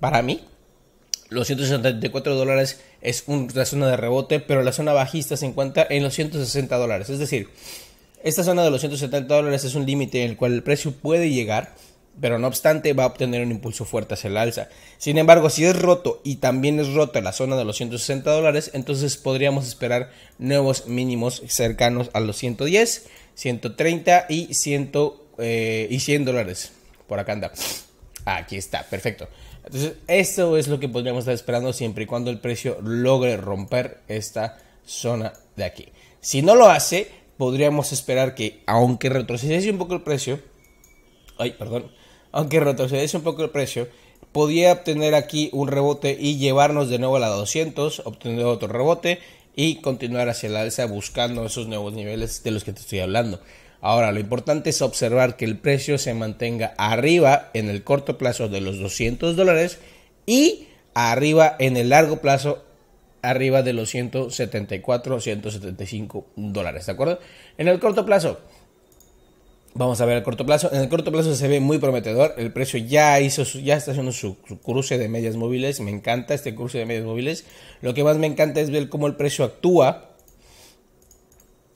para 0.00 0.22
mí. 0.22 0.40
Los 1.28 1.48
174 1.48 2.34
dólares 2.34 2.80
es 3.00 3.24
una 3.26 3.64
zona 3.64 3.88
de 3.88 3.96
rebote, 3.96 4.40
pero 4.40 4.62
la 4.62 4.72
zona 4.72 4.92
bajista 4.92 5.36
se 5.36 5.46
encuentra 5.46 5.86
en 5.90 6.02
los 6.02 6.14
160 6.14 6.76
dólares. 6.76 7.10
Es 7.10 7.18
decir, 7.18 7.48
esta 8.22 8.44
zona 8.44 8.64
de 8.64 8.70
los 8.70 8.80
170 8.80 9.34
dólares 9.34 9.64
es 9.64 9.74
un 9.74 9.86
límite 9.86 10.22
en 10.22 10.30
el 10.30 10.36
cual 10.36 10.52
el 10.52 10.62
precio 10.62 10.92
puede 10.92 11.30
llegar 11.30 11.74
pero 12.20 12.38
no 12.38 12.46
obstante 12.46 12.92
va 12.92 13.04
a 13.04 13.08
obtener 13.08 13.42
un 13.42 13.50
impulso 13.50 13.84
fuerte 13.84 14.14
hacia 14.14 14.28
el 14.28 14.36
alza. 14.36 14.68
Sin 14.98 15.18
embargo, 15.18 15.50
si 15.50 15.64
es 15.64 15.80
roto 15.80 16.20
y 16.24 16.36
también 16.36 16.80
es 16.80 16.92
rota 16.92 17.20
la 17.20 17.32
zona 17.32 17.56
de 17.56 17.64
los 17.64 17.76
160 17.76 18.30
dólares, 18.30 18.70
entonces 18.74 19.16
podríamos 19.16 19.66
esperar 19.66 20.10
nuevos 20.38 20.86
mínimos 20.86 21.42
cercanos 21.48 22.10
a 22.14 22.20
los 22.20 22.36
110, 22.36 23.06
130 23.34 24.26
y, 24.28 24.54
100, 24.54 24.92
eh, 25.38 25.88
y 25.90 26.00
100 26.00 26.24
dólares. 26.24 26.72
Por 27.06 27.18
acá 27.18 27.32
anda. 27.32 27.52
Aquí 28.24 28.56
está, 28.56 28.82
perfecto. 28.84 29.28
Entonces, 29.64 29.94
esto 30.06 30.56
es 30.56 30.68
lo 30.68 30.80
que 30.80 30.88
podríamos 30.88 31.22
estar 31.22 31.34
esperando 31.34 31.72
siempre 31.72 32.04
y 32.04 32.06
cuando 32.06 32.30
el 32.30 32.38
precio 32.38 32.78
logre 32.82 33.36
romper 33.36 34.00
esta 34.08 34.58
zona 34.84 35.32
de 35.56 35.64
aquí. 35.64 35.88
Si 36.20 36.42
no 36.42 36.54
lo 36.54 36.68
hace, 36.68 37.10
podríamos 37.36 37.92
esperar 37.92 38.34
que, 38.34 38.62
aunque 38.66 39.08
retrocediese 39.08 39.70
un 39.70 39.78
poco 39.78 39.94
el 39.94 40.02
precio, 40.02 40.40
ay, 41.38 41.52
perdón, 41.52 41.90
aunque 42.36 42.60
retrocediese 42.60 43.16
un 43.16 43.22
poco 43.22 43.42
el 43.42 43.48
precio, 43.48 43.88
podía 44.32 44.70
obtener 44.70 45.14
aquí 45.14 45.48
un 45.54 45.68
rebote 45.68 46.14
y 46.20 46.36
llevarnos 46.36 46.90
de 46.90 46.98
nuevo 46.98 47.16
a 47.16 47.20
la 47.20 47.28
200, 47.28 48.02
obtener 48.04 48.44
otro 48.44 48.68
rebote 48.68 49.20
y 49.54 49.76
continuar 49.76 50.28
hacia 50.28 50.50
el 50.50 50.56
alza 50.56 50.84
buscando 50.84 51.46
esos 51.46 51.66
nuevos 51.66 51.94
niveles 51.94 52.44
de 52.44 52.50
los 52.50 52.62
que 52.62 52.74
te 52.74 52.80
estoy 52.80 52.98
hablando. 52.98 53.40
Ahora, 53.80 54.12
lo 54.12 54.20
importante 54.20 54.68
es 54.68 54.82
observar 54.82 55.38
que 55.38 55.46
el 55.46 55.56
precio 55.56 55.96
se 55.96 56.12
mantenga 56.12 56.74
arriba 56.76 57.48
en 57.54 57.70
el 57.70 57.82
corto 57.82 58.18
plazo 58.18 58.50
de 58.50 58.60
los 58.60 58.78
200 58.80 59.34
dólares 59.34 59.78
y 60.26 60.66
arriba 60.92 61.56
en 61.58 61.78
el 61.78 61.88
largo 61.88 62.18
plazo 62.18 62.66
arriba 63.22 63.62
de 63.62 63.72
los 63.72 63.88
174 63.88 65.20
175 65.20 66.26
dólares, 66.36 66.84
¿de 66.84 66.92
acuerdo? 66.92 67.18
En 67.56 67.68
el 67.68 67.80
corto 67.80 68.04
plazo, 68.04 68.40
vamos 69.76 70.00
a 70.00 70.06
ver 70.06 70.16
el 70.16 70.22
corto 70.22 70.46
plazo, 70.46 70.72
en 70.72 70.80
el 70.80 70.88
corto 70.88 71.12
plazo 71.12 71.34
se 71.34 71.48
ve 71.48 71.60
muy 71.60 71.78
prometedor, 71.78 72.34
el 72.38 72.52
precio 72.52 72.78
ya 72.78 73.20
hizo, 73.20 73.42
ya 73.42 73.76
está 73.76 73.90
haciendo 73.90 74.12
su, 74.12 74.36
su, 74.48 74.58
cruce 74.58 74.98
de 74.98 75.08
medias 75.08 75.36
móviles, 75.36 75.80
me 75.80 75.90
encanta 75.90 76.34
este 76.34 76.54
cruce 76.54 76.78
de 76.78 76.86
medias 76.86 77.04
móviles, 77.04 77.44
lo 77.82 77.94
que 77.94 78.02
más 78.02 78.16
me 78.16 78.26
encanta 78.26 78.60
es 78.60 78.70
ver 78.70 78.88
cómo 78.88 79.06
el 79.06 79.16
precio 79.16 79.44
actúa, 79.44 80.10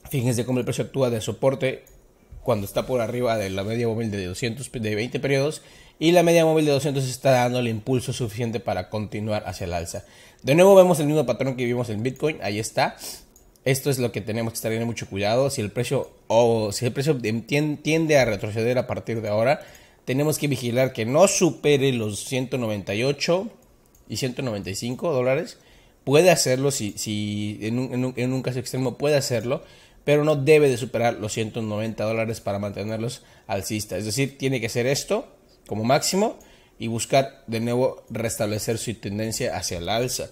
fíjense 0.09 0.45
cómo 0.45 0.59
el 0.59 0.65
precio 0.65 0.85
actúa 0.85 1.11
de 1.11 1.21
soporte 1.21 1.85
cuando 2.43 2.67
está 2.67 2.87
por 2.87 3.01
arriba 3.01 3.37
de 3.37 3.51
la 3.51 3.65
media 3.65 3.87
móvil 3.87 4.11
de 4.11 4.25
200 4.25 4.73
de 4.73 4.95
20 4.95 5.21
periodos 5.21 5.63
y 5.99 6.13
la 6.13 6.23
media 6.23 6.45
móvil 6.45 6.65
de 6.65 6.73
200 6.73 7.05
está 7.05 7.33
dando 7.33 7.59
el 7.59 7.69
impulso 7.69 8.15
suficiente 8.15 8.59
para 8.59 8.89
continuar 8.89 9.43
hacia 9.47 9.67
el 9.67 9.75
alza. 9.75 10.05
De 10.43 10.55
nuevo 10.55 10.75
vemos 10.75 10.99
el 11.01 11.07
mismo 11.07 11.27
patrón 11.27 11.57
que 11.57 11.67
vimos 11.67 11.91
en 11.91 12.03
Bitcoin, 12.03 12.39
ahí 12.43 12.59
está. 12.59 12.97
Esto 13.65 13.91
es 13.91 13.99
lo 13.99 14.11
que 14.11 14.21
tenemos 14.21 14.53
que 14.53 14.57
estar 14.57 14.71
teniendo 14.71 14.87
mucho 14.87 15.09
cuidado. 15.09 15.51
Si 15.51 15.61
el 15.61 15.71
precio 15.71 16.11
o 16.29 16.73
si 16.73 16.87
el 16.87 16.93
precio 16.93 17.19
tiende 17.19 18.19
a 18.19 18.25
retroceder 18.25 18.79
a 18.79 18.87
partir 18.87 19.21
de 19.21 19.29
ahora, 19.29 19.61
tenemos 20.05 20.39
que 20.39 20.49
vigilar 20.49 20.93
que 20.93 21.05
no 21.05 21.29
supere 21.29 21.93
los 21.93 22.25
198 22.25 23.51
y 24.09 24.17
195 24.17 25.13
dólares. 25.13 25.59
Puede 26.05 26.31
hacerlo 26.31 26.71
si, 26.71 26.93
si 26.97 27.59
en, 27.61 27.79
un, 27.79 28.15
en 28.17 28.33
un 28.33 28.43
caso 28.43 28.59
extremo 28.59 28.97
puede 28.97 29.17
hacerlo, 29.17 29.63
pero 30.05 30.25
no 30.25 30.37
debe 30.37 30.69
de 30.69 30.79
superar 30.79 31.15
los 31.15 31.33
190 31.35 32.03
dólares 32.03 32.41
para 32.41 32.59
mantenerlos 32.59 33.23
alcistas. 33.47 34.01
Es 34.01 34.07
decir, 34.07 34.39
tiene 34.39 34.61
que 34.61 34.67
hacer 34.67 34.87
esto 34.87 35.29
como 35.67 35.85
máximo 35.85 36.39
y 36.79 36.87
buscar 36.87 37.45
de 37.47 37.61
nuevo 37.61 38.03
restablecer 38.09 38.79
su 38.79 38.95
tendencia 38.95 39.57
hacia 39.57 39.79
el 39.79 39.89
alza. 39.89 40.31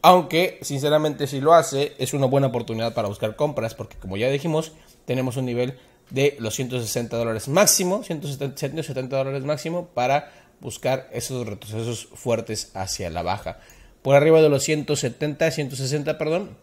Aunque, 0.00 0.58
sinceramente, 0.62 1.26
si 1.26 1.40
lo 1.40 1.54
hace, 1.54 1.94
es 1.98 2.14
una 2.14 2.26
buena 2.26 2.48
oportunidad 2.48 2.94
para 2.94 3.08
buscar 3.08 3.34
compras, 3.34 3.74
porque 3.74 3.96
como 3.96 4.16
ya 4.16 4.30
dijimos, 4.30 4.72
tenemos 5.04 5.36
un 5.36 5.46
nivel 5.46 5.78
de 6.10 6.36
los 6.38 6.54
160 6.54 7.16
dólares 7.16 7.48
máximo, 7.48 8.02
170, 8.02 9.16
dólares 9.16 9.44
máximo 9.44 9.88
para 9.88 10.32
buscar 10.60 11.08
esos 11.12 11.46
retrocesos 11.46 12.08
fuertes 12.14 12.70
hacia 12.74 13.10
la 13.10 13.22
baja. 13.22 13.58
Por 14.02 14.14
arriba 14.14 14.40
de 14.40 14.48
los 14.48 14.62
170, 14.62 15.50
160, 15.50 16.16
perdón, 16.16 16.56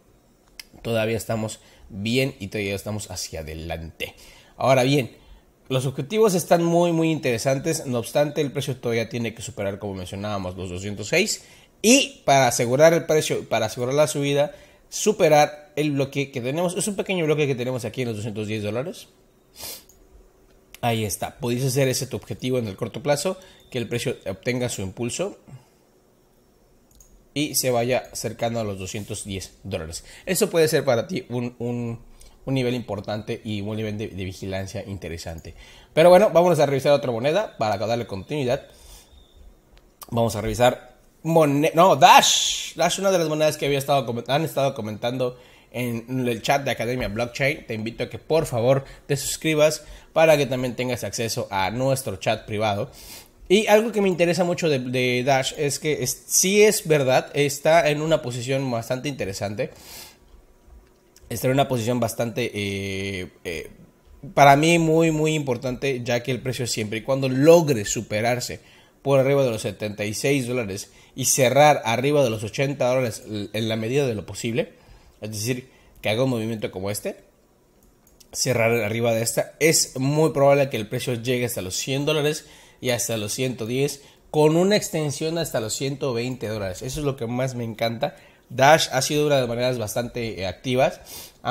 todavía 0.82 1.18
estamos 1.18 1.60
bien 1.90 2.36
y 2.40 2.48
todavía 2.48 2.76
estamos 2.76 3.12
hacia 3.12 3.42
adelante. 3.42 4.16
Ahora 4.58 4.84
bien, 4.84 5.18
los 5.68 5.86
objetivos 5.86 6.36
están 6.36 6.64
muy 6.64 6.92
muy 6.92 7.12
interesantes, 7.12 7.86
no 7.86 8.00
obstante 8.00 8.42
el 8.42 8.52
precio 8.52 8.78
todavía 8.78 9.10
tiene 9.10 9.34
que 9.34 9.42
superar 9.42 9.80
como 9.80 9.96
mencionábamos 9.96 10.56
los 10.56 10.70
206 10.70 11.44
y 11.86 12.22
para 12.26 12.48
asegurar 12.48 12.94
el 12.94 13.06
precio, 13.06 13.48
para 13.48 13.68
asegurar 13.68 13.94
la 13.94 14.08
subida, 14.08 14.54
superar 14.90 15.72
el 15.76 15.92
bloque 15.92 16.32
que 16.32 16.42
tenemos, 16.42 16.76
es 16.76 16.88
un 16.88 16.96
pequeño 16.96 17.26
bloque 17.26 17.46
que 17.46 17.56
tenemos 17.56 17.86
aquí 17.86 18.02
en 18.02 18.08
los 18.08 18.18
210 18.18 18.64
dólares. 18.64 19.08
Ahí 20.82 21.06
está, 21.06 21.38
podéis 21.38 21.64
hacer 21.66 21.88
ese 21.88 22.08
tu 22.08 22.18
objetivo 22.18 22.58
en 22.58 22.68
el 22.68 22.76
corto 22.76 23.04
plazo, 23.04 23.38
que 23.70 23.78
el 23.78 23.88
precio 23.88 24.18
obtenga 24.26 24.70
su 24.70 24.82
impulso 24.82 25.38
y 27.34 27.56
se 27.56 27.70
vaya 27.70 28.10
acercando 28.12 28.60
a 28.60 28.64
los 28.64 28.80
210 28.80 29.60
dólares. 29.64 30.06
Eso 30.26 30.50
puede 30.50 30.68
ser 30.68 30.86
para 30.86 31.06
ti 31.06 31.26
un 31.30 32.00
un 32.46 32.54
nivel 32.54 32.76
importante 32.76 33.42
y 33.44 33.62
un 33.62 33.76
nivel 33.76 33.98
de, 33.98 34.08
vigilancia 34.08 34.84
interesante. 34.86 35.56
Pero 35.94 36.10
bueno, 36.10 36.30
vamos 36.32 36.60
a 36.60 36.66
revisar 36.66 36.94
otra 36.94 37.12
moneda 37.12 37.58
para 37.58 37.78
darle 37.78 38.08
continuidad. 38.08 38.68
Vamos 40.12 40.36
a 40.36 40.42
revisar 40.42 40.95
no, 41.26 41.96
Dash. 41.96 42.76
Dash, 42.76 43.00
una 43.00 43.12
de 43.12 43.20
las 43.20 43.28
monedas 43.28 43.58
que 43.58 43.66
había 43.66 43.80
estado 43.80 44.24
han 44.28 44.44
estado 44.44 44.74
comentando 44.74 45.38
en 45.72 46.28
el 46.28 46.42
chat 46.42 46.64
de 46.64 46.72
Academia 46.72 47.08
Blockchain. 47.08 47.66
Te 47.68 47.74
invito 47.74 48.04
a 48.04 48.10
que 48.10 48.20
por 48.20 48.46
favor 48.46 48.86
te 49.08 49.18
suscribas 49.18 49.84
para 50.14 50.38
que 50.38 50.46
también 50.46 50.76
tengas 50.76 51.04
acceso 51.04 51.48
a 51.52 51.72
nuestro 51.72 52.16
chat 52.18 52.46
privado. 52.46 52.90
Y 53.48 53.68
algo 53.68 53.92
que 53.92 54.02
me 54.02 54.08
interesa 54.10 54.44
mucho 54.44 54.70
de, 54.70 55.24
Dash 55.24 55.54
es 55.58 55.80
que 55.80 56.06
si 56.08 56.64
es 56.64 56.88
verdad, 56.88 57.30
está 57.34 57.90
en 57.90 58.02
una 58.02 58.22
posición 58.22 58.70
bastante 58.72 59.10
interesante 59.10 59.72
está 61.30 61.48
en 61.48 61.54
una 61.54 61.68
posición 61.68 62.00
bastante, 62.00 62.52
eh, 62.54 63.30
eh, 63.44 63.72
para 64.34 64.56
mí 64.56 64.80
muy, 64.80 65.12
muy 65.12 65.34
importante, 65.34 66.02
ya 66.04 66.24
que 66.24 66.32
el 66.32 66.42
precio 66.42 66.68
siempre 66.68 67.00
y 67.00 67.02
cuando 67.02 67.30
logre 67.30 67.86
superarse 67.86 68.60
por 69.06 69.20
arriba 69.20 69.44
de 69.44 69.52
los 69.52 69.62
76 69.62 70.48
dólares 70.48 70.90
y 71.16 71.26
cerrar 71.26 71.84
arriba 71.86 72.24
de 72.24 72.32
los 72.32 72.44
80 72.44 72.84
dólares 72.84 73.22
en 73.28 73.70
la 73.70 73.76
medida 73.76 74.08
de 74.08 74.16
lo 74.16 74.26
posible, 74.26 74.74
es 75.22 75.30
decir, 75.30 75.70
que 76.02 76.10
haga 76.10 76.24
un 76.24 76.32
movimiento 76.32 76.72
como 76.72 76.90
este, 76.90 77.18
cerrar 78.32 78.72
arriba 78.72 79.14
de 79.14 79.22
esta, 79.22 79.54
es 79.60 80.00
muy 80.00 80.32
probable 80.32 80.72
que 80.72 80.78
el 80.78 80.88
precio 80.88 81.14
llegue 81.14 81.46
hasta 81.46 81.62
los 81.62 81.76
100 81.76 82.08
dólares 82.08 82.48
y 82.82 82.90
hasta 82.90 83.16
los 83.18 83.32
110 83.34 84.02
con 84.32 84.56
una 84.56 84.76
extensión 84.76 85.38
hasta 85.38 85.60
los 85.60 85.76
120 85.76 86.48
dólares. 86.48 86.82
Eso 86.82 87.02
es 87.02 87.06
lo 87.06 87.16
que 87.16 87.28
más 87.28 87.54
me 87.54 87.64
encanta 87.64 88.16
Dash 88.50 88.88
ha 88.92 89.02
sido 89.02 89.26
una 89.26 89.42
de 89.42 89.48
maneras 89.48 89.78
bastante 89.78 90.42
eh, 90.42 90.48
activas. 90.48 91.02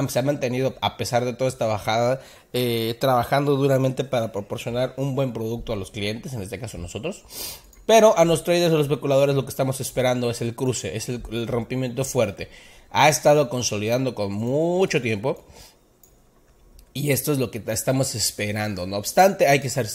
Se 0.09 0.19
ha 0.19 0.23
mantenido, 0.23 0.75
a 0.81 0.97
pesar 0.97 1.25
de 1.25 1.35
toda 1.35 1.49
esta 1.49 1.67
bajada, 1.67 2.21
eh, 2.53 2.97
trabajando 3.01 3.57
duramente 3.57 4.05
para 4.05 4.33
proporcionar 4.33 4.95
un 4.97 5.15
buen 5.15 5.33
producto 5.33 5.73
a 5.73 5.77
los 5.77 5.91
clientes, 5.91 6.33
en 6.33 6.43
este 6.43 6.59
caso 6.59 6.79
nosotros. 6.79 7.25
Pero 7.87 8.17
a 8.17 8.25
los 8.25 8.43
traders 8.45 8.73
o 8.73 8.79
los 8.79 8.87
especuladores 8.87 9.37
lo 9.37 9.45
que 9.45 9.51
estamos 9.51 9.81
esperando 9.81 10.31
es 10.31 10.41
el 10.41 10.55
cruce, 10.55 10.97
es 10.97 11.09
el, 11.09 11.47
rompimiento 11.47 12.05
fuerte. 12.05 12.49
Ha 12.91 13.09
estado 13.09 13.49
consolidando 13.49 14.15
con 14.15 14.33
mucho 14.33 15.01
tiempo. 15.01 15.45
Y 16.93 17.11
esto 17.11 17.33
es 17.33 17.39
lo 17.39 17.51
que 17.51 17.61
estamos 17.67 18.15
esperando. 18.15 18.87
No 18.87 18.97
obstante, 18.97 19.49
hay 19.49 19.61
que, 19.61 19.67
estar, 19.67 19.87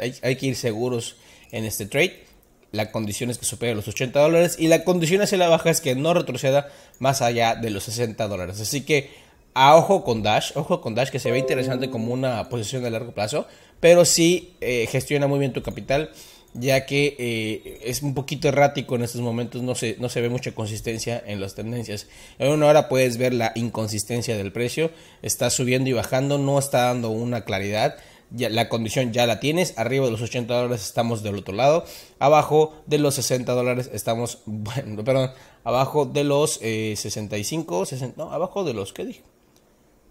hay 0.00 0.36
que 0.36 0.46
ir 0.46 0.56
seguros 0.56 1.16
en 1.52 1.64
este 1.64 1.86
trade 1.86 2.29
la 2.72 2.90
condición 2.92 3.30
es 3.30 3.38
que 3.38 3.44
supere 3.44 3.74
los 3.74 3.88
80 3.88 4.20
dólares 4.20 4.56
y 4.58 4.68
la 4.68 4.84
condición 4.84 5.22
hacia 5.22 5.38
la 5.38 5.48
baja 5.48 5.70
es 5.70 5.80
que 5.80 5.94
no 5.94 6.14
retroceda 6.14 6.68
más 6.98 7.22
allá 7.22 7.54
de 7.54 7.70
los 7.70 7.84
60 7.84 8.28
dólares. 8.28 8.60
Así 8.60 8.82
que 8.82 9.10
a 9.54 9.76
ojo 9.76 10.04
con 10.04 10.22
Dash, 10.22 10.52
ojo 10.54 10.80
con 10.80 10.94
Dash 10.94 11.10
que 11.10 11.18
se 11.18 11.30
ve 11.30 11.38
interesante 11.38 11.90
como 11.90 12.12
una 12.12 12.48
posición 12.48 12.82
de 12.82 12.90
largo 12.90 13.12
plazo, 13.12 13.46
pero 13.80 14.04
sí 14.04 14.54
eh, 14.60 14.86
gestiona 14.90 15.26
muy 15.26 15.38
bien 15.38 15.52
tu 15.52 15.62
capital 15.62 16.10
ya 16.52 16.84
que 16.84 17.16
eh, 17.18 17.80
es 17.84 18.02
un 18.02 18.14
poquito 18.14 18.48
errático 18.48 18.96
en 18.96 19.02
estos 19.02 19.20
momentos, 19.20 19.62
no 19.62 19.74
se, 19.74 19.96
no 19.98 20.08
se 20.08 20.20
ve 20.20 20.28
mucha 20.28 20.52
consistencia 20.52 21.22
en 21.24 21.40
las 21.40 21.54
tendencias. 21.54 22.08
En 22.38 22.50
una 22.50 22.66
hora 22.66 22.88
puedes 22.88 23.18
ver 23.18 23.34
la 23.34 23.52
inconsistencia 23.54 24.36
del 24.36 24.52
precio, 24.52 24.90
está 25.22 25.50
subiendo 25.50 25.90
y 25.90 25.92
bajando, 25.92 26.38
no 26.38 26.58
está 26.58 26.84
dando 26.84 27.10
una 27.10 27.44
claridad 27.44 27.96
la 28.36 28.68
condición 28.68 29.12
ya 29.12 29.26
la 29.26 29.40
tienes. 29.40 29.76
Arriba 29.76 30.04
de 30.04 30.12
los 30.12 30.22
80 30.22 30.54
dólares 30.54 30.82
estamos 30.82 31.22
del 31.22 31.36
otro 31.36 31.54
lado. 31.54 31.84
Abajo 32.18 32.74
de 32.86 32.98
los 32.98 33.14
60 33.14 33.52
dólares 33.52 33.90
estamos, 33.92 34.38
bueno, 34.46 35.04
perdón, 35.04 35.30
abajo 35.64 36.04
de 36.04 36.24
los 36.24 36.54
65, 36.54 37.82
eh, 37.82 37.86
60, 37.86 38.22
no, 38.22 38.32
abajo 38.32 38.64
de 38.64 38.74
los, 38.74 38.92
¿qué 38.92 39.04
dije? 39.04 39.22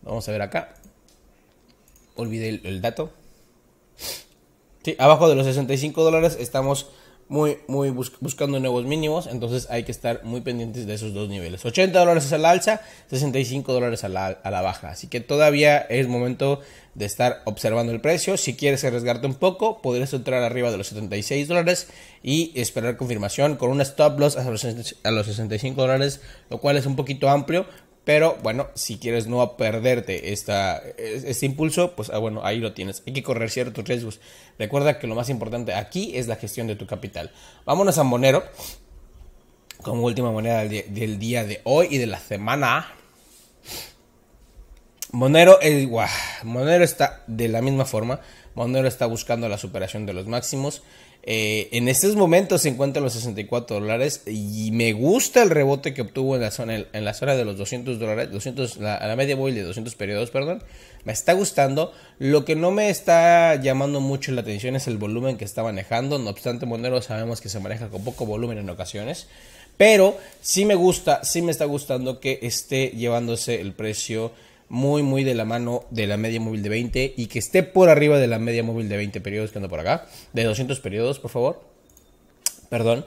Vamos 0.02 0.28
a 0.28 0.32
ver 0.32 0.42
acá. 0.42 0.76
Olvidé 2.16 2.50
el, 2.64 2.82
dato. 2.82 3.12
Sí, 4.84 4.96
abajo 4.98 5.30
de 5.30 5.36
los 5.36 5.46
65 5.46 6.04
dólares 6.04 6.38
estamos 6.40 6.88
muy, 7.30 7.60
muy 7.68 7.92
buscando 7.92 8.60
nuevos 8.60 8.84
mínimos. 8.86 9.28
Entonces 9.28 9.68
hay 9.70 9.84
que 9.84 9.92
estar 9.92 10.24
muy 10.24 10.42
pendientes 10.42 10.86
de 10.86 10.94
esos 10.96 11.14
dos 11.14 11.30
niveles. 11.30 11.64
80 11.64 11.98
dólares 11.98 12.34
a 12.34 12.38
la 12.38 12.50
alza, 12.50 12.82
65 13.10 13.72
dólares 13.72 14.04
a 14.04 14.10
la, 14.10 14.28
a 14.28 14.52
la 14.52 14.62
baja. 14.62 14.90
Así 14.90 15.08
que 15.08 15.22
todavía 15.22 15.78
es 15.78 16.08
momento 16.08 16.60
de 16.96 17.06
estar 17.06 17.42
observando 17.46 17.94
el 17.94 18.02
precio. 18.02 18.36
Si 18.36 18.56
quieres 18.56 18.84
arriesgarte 18.84 19.28
un 19.28 19.36
poco, 19.36 19.82
podrías 19.82 20.14
entrar 20.14 20.44
arriba 20.44 20.72
de 20.72 20.78
los 20.78 20.88
76 20.88 21.48
dólares 21.48 21.88
y 22.24 22.52
esperar 22.60 22.98
confirmación 22.98 23.56
con 23.56 23.70
un 23.70 23.80
stop 23.82 24.20
loss 24.20 24.36
a 24.36 24.50
los, 24.50 24.66
a 24.66 25.12
los 25.12 25.26
65 25.26 25.80
dólares, 25.80 26.22
lo 26.50 26.58
cual 26.58 26.78
es 26.78 26.86
un 26.86 26.96
poquito 26.96 27.30
amplio. 27.30 27.66
Pero 28.10 28.40
bueno, 28.42 28.70
si 28.74 28.98
quieres 28.98 29.28
no 29.28 29.56
perderte 29.56 30.34
esta, 30.34 30.80
este 30.98 31.46
impulso, 31.46 31.96
pues 31.96 32.10
ah, 32.10 32.18
bueno, 32.18 32.44
ahí 32.44 32.58
lo 32.58 32.74
tienes. 32.74 33.04
Hay 33.06 33.14
que 33.14 33.22
correr 33.22 33.52
ciertos 33.52 33.88
riesgos. 33.88 34.20
Recuerda 34.58 34.98
que 34.98 35.06
lo 35.06 35.14
más 35.14 35.30
importante 35.30 35.76
aquí 35.76 36.18
es 36.18 36.28
la 36.28 36.36
gestión 36.36 36.66
de 36.66 36.76
tu 36.76 36.88
capital. 36.88 37.30
Vámonos 37.66 38.00
a 38.00 38.04
Monero 38.04 38.44
como 39.84 40.02
última 40.06 40.32
moneda 40.32 40.66
del 40.66 41.20
día, 41.20 41.44
de 41.44 41.62
hoy 41.66 41.90
y 41.92 42.00
de 42.00 42.08
la 42.08 42.18
semana. 42.18 42.96
Monero, 45.12 45.60
Monero 46.42 46.84
está 46.84 47.24
de 47.28 47.48
la 47.48 47.62
misma 47.62 47.86
forma. 47.86 48.22
Monero 48.56 48.88
está 48.88 49.06
buscando 49.06 49.48
la 49.50 49.60
superación 49.60 50.08
de 50.08 50.14
los 50.14 50.26
máximos. 50.26 50.82
Eh, 51.24 51.70
en 51.74 51.90
estos 51.90 52.16
momentos 52.16 52.62
se 52.62 52.70
encuentra 52.70 53.02
los 53.02 53.14
64 53.14 53.80
dólares 53.80 54.24
y 54.26 54.72
me 54.72 54.94
gusta 54.94 55.44
el 55.44 55.50
rebote 55.50 55.94
que 55.94 56.02
obtuvo 56.02 56.36
en 56.36 56.42
la 56.42 56.52
zona, 56.52 57.36
de 57.36 57.46
los 57.46 57.58
200 57.58 58.00
dólares, 58.00 58.32
200, 58.32 58.78
la, 58.78 59.06
la 59.06 59.16
media 59.16 59.36
móvil 59.36 59.56
de 59.56 59.64
200 59.64 59.94
periodos, 59.96 60.32
perdón. 60.32 60.64
Me 61.04 61.14
está 61.14 61.34
gustando. 61.34 61.94
Lo 62.18 62.46
que 62.46 62.56
no 62.56 62.72
me 62.72 62.90
está 62.90 63.56
llamando 63.56 64.02
mucho 64.02 64.32
la 64.32 64.42
atención 64.42 64.76
es 64.76 64.88
el 64.88 64.98
volumen 64.98 65.38
que 65.38 65.46
está 65.46 65.64
manejando. 65.64 66.20
No 66.20 66.30
obstante, 66.30 66.66
Monero 66.66 67.02
sabemos 67.02 67.42
que 67.42 67.50
se 67.50 67.60
maneja 67.60 67.90
con 67.90 68.04
poco 68.04 68.26
volumen 68.26 68.58
en 68.58 68.70
ocasiones. 68.70 69.28
Pero 69.78 70.18
sí 70.42 70.66
me 70.66 70.76
gusta, 70.76 71.24
sí 71.24 71.42
me 71.42 71.52
está 71.52 71.66
gustando 71.66 72.20
que 72.20 72.40
esté 72.42 72.90
llevándose 72.90 73.62
el 73.62 73.72
precio 73.72 74.32
muy, 74.70 75.04
muy 75.04 75.24
de 75.24 75.36
la 75.36 75.46
mano 75.46 75.86
de 75.90 76.08
la 76.08 76.18
media 76.18 76.40
móvil 76.40 76.64
de 76.64 76.70
20 76.70 77.14
y 77.18 77.26
que 77.26 77.40
esté 77.40 77.64
por 77.64 77.90
arriba 77.90 78.20
de 78.20 78.28
la 78.28 78.40
media 78.40 78.64
móvil 78.64 78.88
de 78.88 78.98
20 78.98 79.20
periodos 79.22 79.52
que 79.52 79.58
anda 79.58 79.68
por 79.68 79.80
acá, 79.80 80.08
de 80.34 80.44
200 80.44 80.80
periodos, 80.80 81.20
por 81.20 81.32
favor. 81.32 81.62
Perdón. 82.70 83.06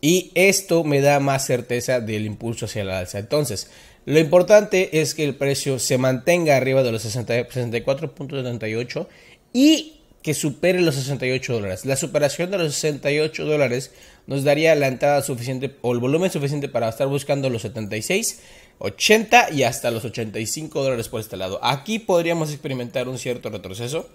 Y 0.00 0.30
esto 0.34 0.84
me 0.84 1.00
da 1.00 1.18
más 1.18 1.46
certeza 1.46 2.00
del 2.00 2.26
impulso 2.26 2.66
hacia 2.66 2.84
la 2.84 3.00
alza. 3.00 3.18
Entonces, 3.18 3.70
lo 4.04 4.20
importante 4.20 5.00
es 5.00 5.14
que 5.14 5.24
el 5.24 5.34
precio 5.34 5.78
se 5.78 5.98
mantenga 5.98 6.56
arriba 6.56 6.82
de 6.82 6.92
los 6.92 7.04
64.78 7.04 9.06
y 9.52 9.97
que 10.28 10.34
supere 10.34 10.82
los 10.82 10.94
68 10.94 11.54
dólares. 11.54 11.86
La 11.86 11.96
superación 11.96 12.50
de 12.50 12.58
los 12.58 12.74
68 12.74 13.46
dólares 13.46 13.92
nos 14.26 14.44
daría 14.44 14.74
la 14.74 14.86
entrada 14.86 15.22
suficiente 15.22 15.74
o 15.80 15.94
el 15.94 16.00
volumen 16.00 16.30
suficiente 16.30 16.68
para 16.68 16.90
estar 16.90 17.08
buscando 17.08 17.48
los 17.48 17.62
76 17.62 18.42
80 18.78 19.52
y 19.52 19.62
hasta 19.62 19.90
los 19.90 20.04
85 20.04 20.82
dólares 20.82 21.08
por 21.08 21.22
este 21.22 21.38
lado. 21.38 21.60
Aquí 21.62 21.98
podríamos 21.98 22.50
experimentar 22.50 23.08
un 23.08 23.16
cierto 23.16 23.48
retroceso, 23.48 24.10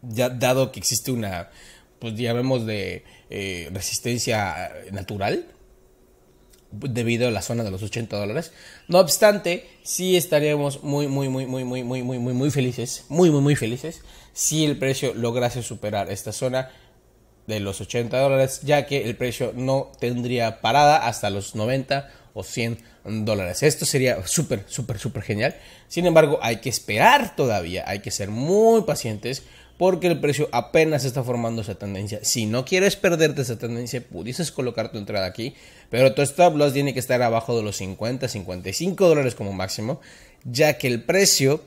ya 0.00 0.30
dado 0.30 0.72
que 0.72 0.80
existe 0.80 1.12
una, 1.12 1.50
pues 1.98 2.14
llamemos 2.14 2.64
de 2.64 3.04
eh, 3.28 3.68
resistencia 3.74 4.72
natural 4.92 5.44
debido 6.72 7.28
a 7.28 7.30
la 7.30 7.42
zona 7.42 7.64
de 7.64 7.70
los 7.70 7.82
80 7.82 8.16
dólares. 8.16 8.52
No 8.88 8.98
obstante, 8.98 9.68
sí 9.82 10.16
estaríamos 10.16 10.82
muy, 10.82 11.06
muy, 11.06 11.28
muy, 11.28 11.44
muy, 11.44 11.64
muy, 11.64 11.84
muy, 11.84 12.02
muy, 12.02 12.18
muy, 12.18 12.32
muy 12.32 12.50
felices, 12.50 13.04
muy, 13.10 13.30
muy, 13.30 13.42
muy 13.42 13.56
felices 13.56 14.00
si 14.36 14.66
el 14.66 14.76
precio 14.76 15.14
lograse 15.14 15.62
superar 15.62 16.12
esta 16.12 16.30
zona 16.30 16.68
de 17.46 17.58
los 17.58 17.80
80 17.80 18.20
dólares, 18.20 18.60
ya 18.64 18.84
que 18.84 19.04
el 19.04 19.16
precio 19.16 19.54
no 19.56 19.90
tendría 19.98 20.60
parada 20.60 21.06
hasta 21.06 21.30
los 21.30 21.54
90 21.54 22.10
o 22.34 22.42
100 22.42 22.78
dólares. 23.24 23.62
Esto 23.62 23.86
sería 23.86 24.26
súper, 24.26 24.64
súper, 24.66 24.98
súper 24.98 25.22
genial. 25.22 25.56
Sin 25.88 26.04
embargo, 26.04 26.38
hay 26.42 26.56
que 26.56 26.68
esperar 26.68 27.34
todavía, 27.34 27.84
hay 27.86 28.00
que 28.00 28.10
ser 28.10 28.28
muy 28.28 28.82
pacientes 28.82 29.42
porque 29.78 30.06
el 30.06 30.20
precio 30.20 30.50
apenas 30.52 31.06
está 31.06 31.22
formando 31.22 31.62
esa 31.62 31.76
tendencia. 31.76 32.20
Si 32.22 32.44
no 32.44 32.66
quieres 32.66 32.94
perderte 32.94 33.40
esa 33.40 33.58
tendencia, 33.58 34.02
pudieses 34.06 34.52
colocar 34.52 34.92
tu 34.92 34.98
entrada 34.98 35.24
aquí, 35.24 35.54
pero 35.88 36.12
tu 36.12 36.20
stop 36.20 36.56
loss 36.56 36.74
tiene 36.74 36.92
que 36.92 37.00
estar 37.00 37.22
abajo 37.22 37.56
de 37.56 37.62
los 37.62 37.76
50, 37.76 38.28
55 38.28 39.08
dólares 39.08 39.34
como 39.34 39.54
máximo, 39.54 39.98
ya 40.44 40.76
que 40.76 40.88
el 40.88 41.04
precio 41.04 41.62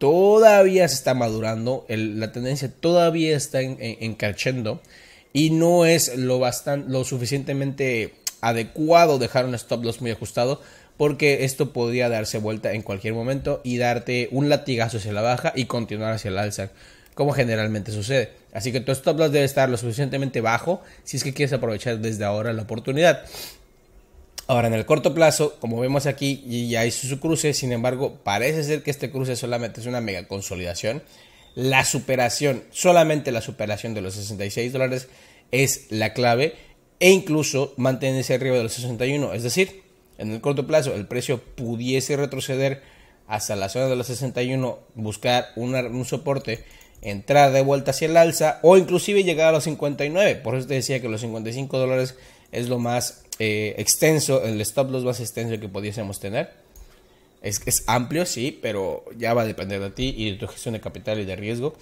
todavía 0.00 0.88
se 0.88 0.94
está 0.94 1.12
madurando, 1.12 1.84
la 1.88 2.32
tendencia 2.32 2.72
todavía 2.72 3.36
está 3.36 3.60
encarchando 3.60 4.80
y 5.34 5.50
no 5.50 5.84
es 5.84 6.16
lo, 6.16 6.40
lo 6.88 7.04
suficientemente 7.04 8.14
adecuado 8.40 9.18
dejar 9.18 9.44
un 9.44 9.54
stop 9.54 9.84
loss 9.84 10.00
muy 10.00 10.10
ajustado 10.10 10.62
porque 10.96 11.44
esto 11.44 11.74
podría 11.74 12.08
darse 12.08 12.38
vuelta 12.38 12.72
en 12.72 12.80
cualquier 12.80 13.12
momento 13.12 13.60
y 13.62 13.76
darte 13.76 14.28
un 14.32 14.48
latigazo 14.48 14.96
hacia 14.96 15.12
la 15.12 15.20
baja 15.20 15.52
y 15.54 15.66
continuar 15.66 16.14
hacia 16.14 16.30
el 16.30 16.38
alza, 16.38 16.70
como 17.14 17.32
generalmente 17.32 17.92
sucede. 17.92 18.30
Así 18.54 18.72
que 18.72 18.80
tu 18.80 18.92
stop 18.92 19.18
loss 19.18 19.32
debe 19.32 19.44
estar 19.44 19.68
lo 19.68 19.76
suficientemente 19.76 20.40
bajo 20.40 20.80
si 21.04 21.18
es 21.18 21.24
que 21.24 21.34
quieres 21.34 21.52
aprovechar 21.52 21.98
desde 21.98 22.24
ahora 22.24 22.54
la 22.54 22.62
oportunidad. 22.62 23.22
Ahora, 24.50 24.66
en 24.66 24.74
el 24.74 24.84
corto 24.84 25.14
plazo, 25.14 25.54
como 25.60 25.78
vemos 25.78 26.06
aquí, 26.06 26.42
ya 26.68 26.84
hizo 26.84 27.06
su 27.06 27.20
cruce, 27.20 27.54
sin 27.54 27.70
embargo, 27.70 28.18
parece 28.24 28.64
ser 28.64 28.82
que 28.82 28.90
este 28.90 29.12
cruce 29.12 29.36
solamente 29.36 29.80
es 29.80 29.86
una 29.86 30.00
mega 30.00 30.26
consolidación. 30.26 31.04
La 31.54 31.84
superación, 31.84 32.64
solamente 32.72 33.30
la 33.30 33.42
superación 33.42 33.94
de 33.94 34.00
los 34.00 34.14
66 34.14 34.72
dólares 34.72 35.06
es 35.52 35.86
la 35.90 36.14
clave 36.14 36.56
e 36.98 37.10
incluso 37.10 37.74
mantenerse 37.76 38.34
arriba 38.34 38.56
de 38.56 38.64
los 38.64 38.72
61. 38.72 39.34
Es 39.34 39.44
decir, 39.44 39.84
en 40.18 40.32
el 40.32 40.40
corto 40.40 40.66
plazo 40.66 40.96
el 40.96 41.06
precio 41.06 41.40
pudiese 41.40 42.16
retroceder 42.16 42.82
hasta 43.28 43.54
la 43.54 43.68
zona 43.68 43.86
de 43.86 43.94
los 43.94 44.08
61, 44.08 44.80
buscar 44.96 45.50
un 45.54 46.04
soporte, 46.04 46.64
entrar 47.02 47.52
de 47.52 47.62
vuelta 47.62 47.92
hacia 47.92 48.08
el 48.08 48.16
alza 48.16 48.58
o 48.62 48.76
inclusive 48.76 49.24
llegar 49.24 49.48
a 49.48 49.52
los 49.52 49.64
59. 49.64 50.36
Por 50.36 50.54
eso 50.54 50.66
te 50.66 50.74
decía 50.74 51.00
que 51.00 51.08
los 51.08 51.20
55 51.20 51.78
dólares 51.78 52.16
es 52.52 52.68
lo 52.68 52.78
más 52.78 53.22
eh, 53.38 53.74
extenso, 53.78 54.44
el 54.44 54.60
stop 54.60 54.90
loss 54.90 55.04
más 55.04 55.20
extenso 55.20 55.58
que 55.60 55.68
pudiésemos 55.68 56.20
tener. 56.20 56.50
Es, 57.42 57.62
es 57.66 57.84
amplio, 57.86 58.26
sí, 58.26 58.58
pero 58.60 59.04
ya 59.16 59.32
va 59.32 59.42
a 59.42 59.46
depender 59.46 59.80
de 59.80 59.90
ti 59.90 60.14
y 60.16 60.32
de 60.32 60.36
tu 60.36 60.46
gestión 60.46 60.74
de 60.74 60.80
capital 60.80 61.20
y 61.20 61.24
de 61.24 61.36
riesgo. 61.36 61.74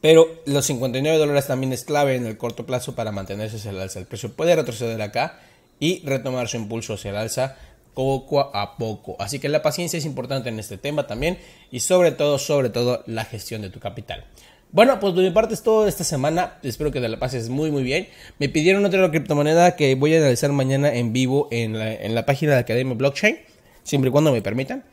Pero 0.00 0.28
los 0.46 0.64
59 0.66 1.18
dólares 1.18 1.46
también 1.46 1.72
es 1.72 1.84
clave 1.84 2.16
en 2.16 2.26
el 2.26 2.36
corto 2.36 2.66
plazo 2.66 2.94
para 2.94 3.12
mantenerse 3.12 3.56
hacia 3.56 3.70
el 3.70 3.80
alza. 3.80 3.98
El 3.98 4.06
precio 4.06 4.32
puede 4.32 4.54
retroceder 4.54 5.00
acá 5.02 5.40
y 5.80 6.04
retomar 6.04 6.48
su 6.48 6.56
impulso 6.56 6.94
hacia 6.94 7.10
el 7.10 7.16
alza 7.16 7.56
poco 7.94 8.40
a 8.54 8.76
poco. 8.76 9.16
Así 9.18 9.38
que 9.38 9.48
la 9.48 9.62
paciencia 9.62 9.98
es 9.98 10.04
importante 10.04 10.48
en 10.48 10.58
este 10.58 10.78
tema 10.78 11.06
también 11.06 11.38
y 11.70 11.80
sobre 11.80 12.12
todo, 12.12 12.38
sobre 12.38 12.70
todo 12.70 13.02
la 13.06 13.24
gestión 13.24 13.62
de 13.62 13.70
tu 13.70 13.80
capital. 13.80 14.24
Bueno, 14.70 15.00
pues 15.00 15.14
de 15.14 15.22
mi 15.22 15.30
parte 15.30 15.54
es 15.54 15.62
todo 15.62 15.88
esta 15.88 16.04
semana. 16.04 16.58
Espero 16.62 16.92
que 16.92 17.00
te 17.00 17.08
la 17.08 17.18
pases 17.18 17.48
muy, 17.48 17.70
muy 17.70 17.82
bien. 17.82 18.08
Me 18.38 18.48
pidieron 18.48 18.84
otra 18.84 19.10
criptomoneda 19.10 19.76
que 19.76 19.94
voy 19.94 20.14
a 20.14 20.18
analizar 20.18 20.52
mañana 20.52 20.92
en 20.92 21.12
vivo 21.12 21.48
en 21.50 21.78
la, 21.78 21.92
en 21.92 22.14
la 22.14 22.26
página 22.26 22.52
de 22.52 22.58
Academia 22.58 22.94
Blockchain, 22.94 23.38
siempre 23.82 24.10
y 24.10 24.12
cuando 24.12 24.30
me 24.30 24.42
permitan. 24.42 24.84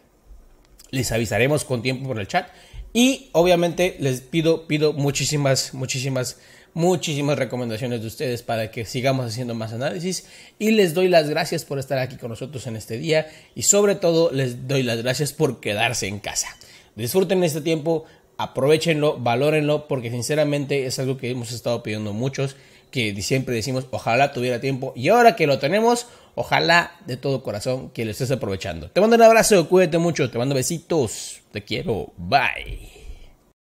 Les 0.91 1.11
avisaremos 1.11 1.65
con 1.65 1.81
tiempo 1.81 2.07
por 2.07 2.19
el 2.19 2.27
chat. 2.27 2.47
Y 2.93 3.29
obviamente 3.33 3.97
les 3.99 4.21
pido, 4.21 4.67
pido 4.67 4.93
muchísimas, 4.93 5.73
muchísimas, 5.73 6.37
muchísimas 6.73 7.37
recomendaciones 7.37 8.01
de 8.01 8.07
ustedes 8.07 8.41
para 8.41 8.71
que 8.71 8.85
sigamos 8.85 9.25
haciendo 9.25 9.53
más 9.53 9.73
análisis. 9.73 10.27
Y 10.59 10.71
les 10.71 10.93
doy 10.93 11.09
las 11.09 11.29
gracias 11.29 11.65
por 11.65 11.77
estar 11.77 11.97
aquí 11.99 12.15
con 12.15 12.29
nosotros 12.29 12.67
en 12.67 12.77
este 12.77 12.97
día. 12.97 13.27
Y 13.53 13.63
sobre 13.63 13.95
todo 13.95 14.31
les 14.31 14.67
doy 14.67 14.83
las 14.83 15.01
gracias 15.01 15.33
por 15.33 15.59
quedarse 15.59 16.07
en 16.07 16.19
casa. 16.19 16.47
Disfruten 16.95 17.43
este 17.43 17.59
tiempo, 17.59 18.05
aprovechenlo, 18.37 19.17
valórenlo, 19.17 19.87
porque 19.87 20.09
sinceramente 20.09 20.85
es 20.85 20.97
algo 20.99 21.17
que 21.17 21.29
hemos 21.29 21.51
estado 21.51 21.83
pidiendo 21.83 22.13
muchos, 22.13 22.55
que 22.95 23.21
siempre 23.21 23.53
decimos, 23.53 23.87
ojalá 23.91 24.31
tuviera 24.31 24.61
tiempo, 24.61 24.93
y 24.95 25.09
ahora 25.09 25.35
que 25.35 25.47
lo 25.47 25.59
tenemos, 25.59 26.07
ojalá 26.33 26.95
de 27.05 27.17
todo 27.17 27.43
corazón 27.43 27.89
que 27.89 28.05
lo 28.05 28.11
estés 28.11 28.31
aprovechando. 28.31 28.89
Te 28.89 29.01
mando 29.01 29.17
un 29.17 29.21
abrazo, 29.21 29.67
cuídate 29.67 29.97
mucho, 29.97 30.31
te 30.31 30.37
mando 30.37 30.55
besitos, 30.55 31.41
te 31.51 31.61
quiero, 31.61 32.13
bye. 32.15 32.94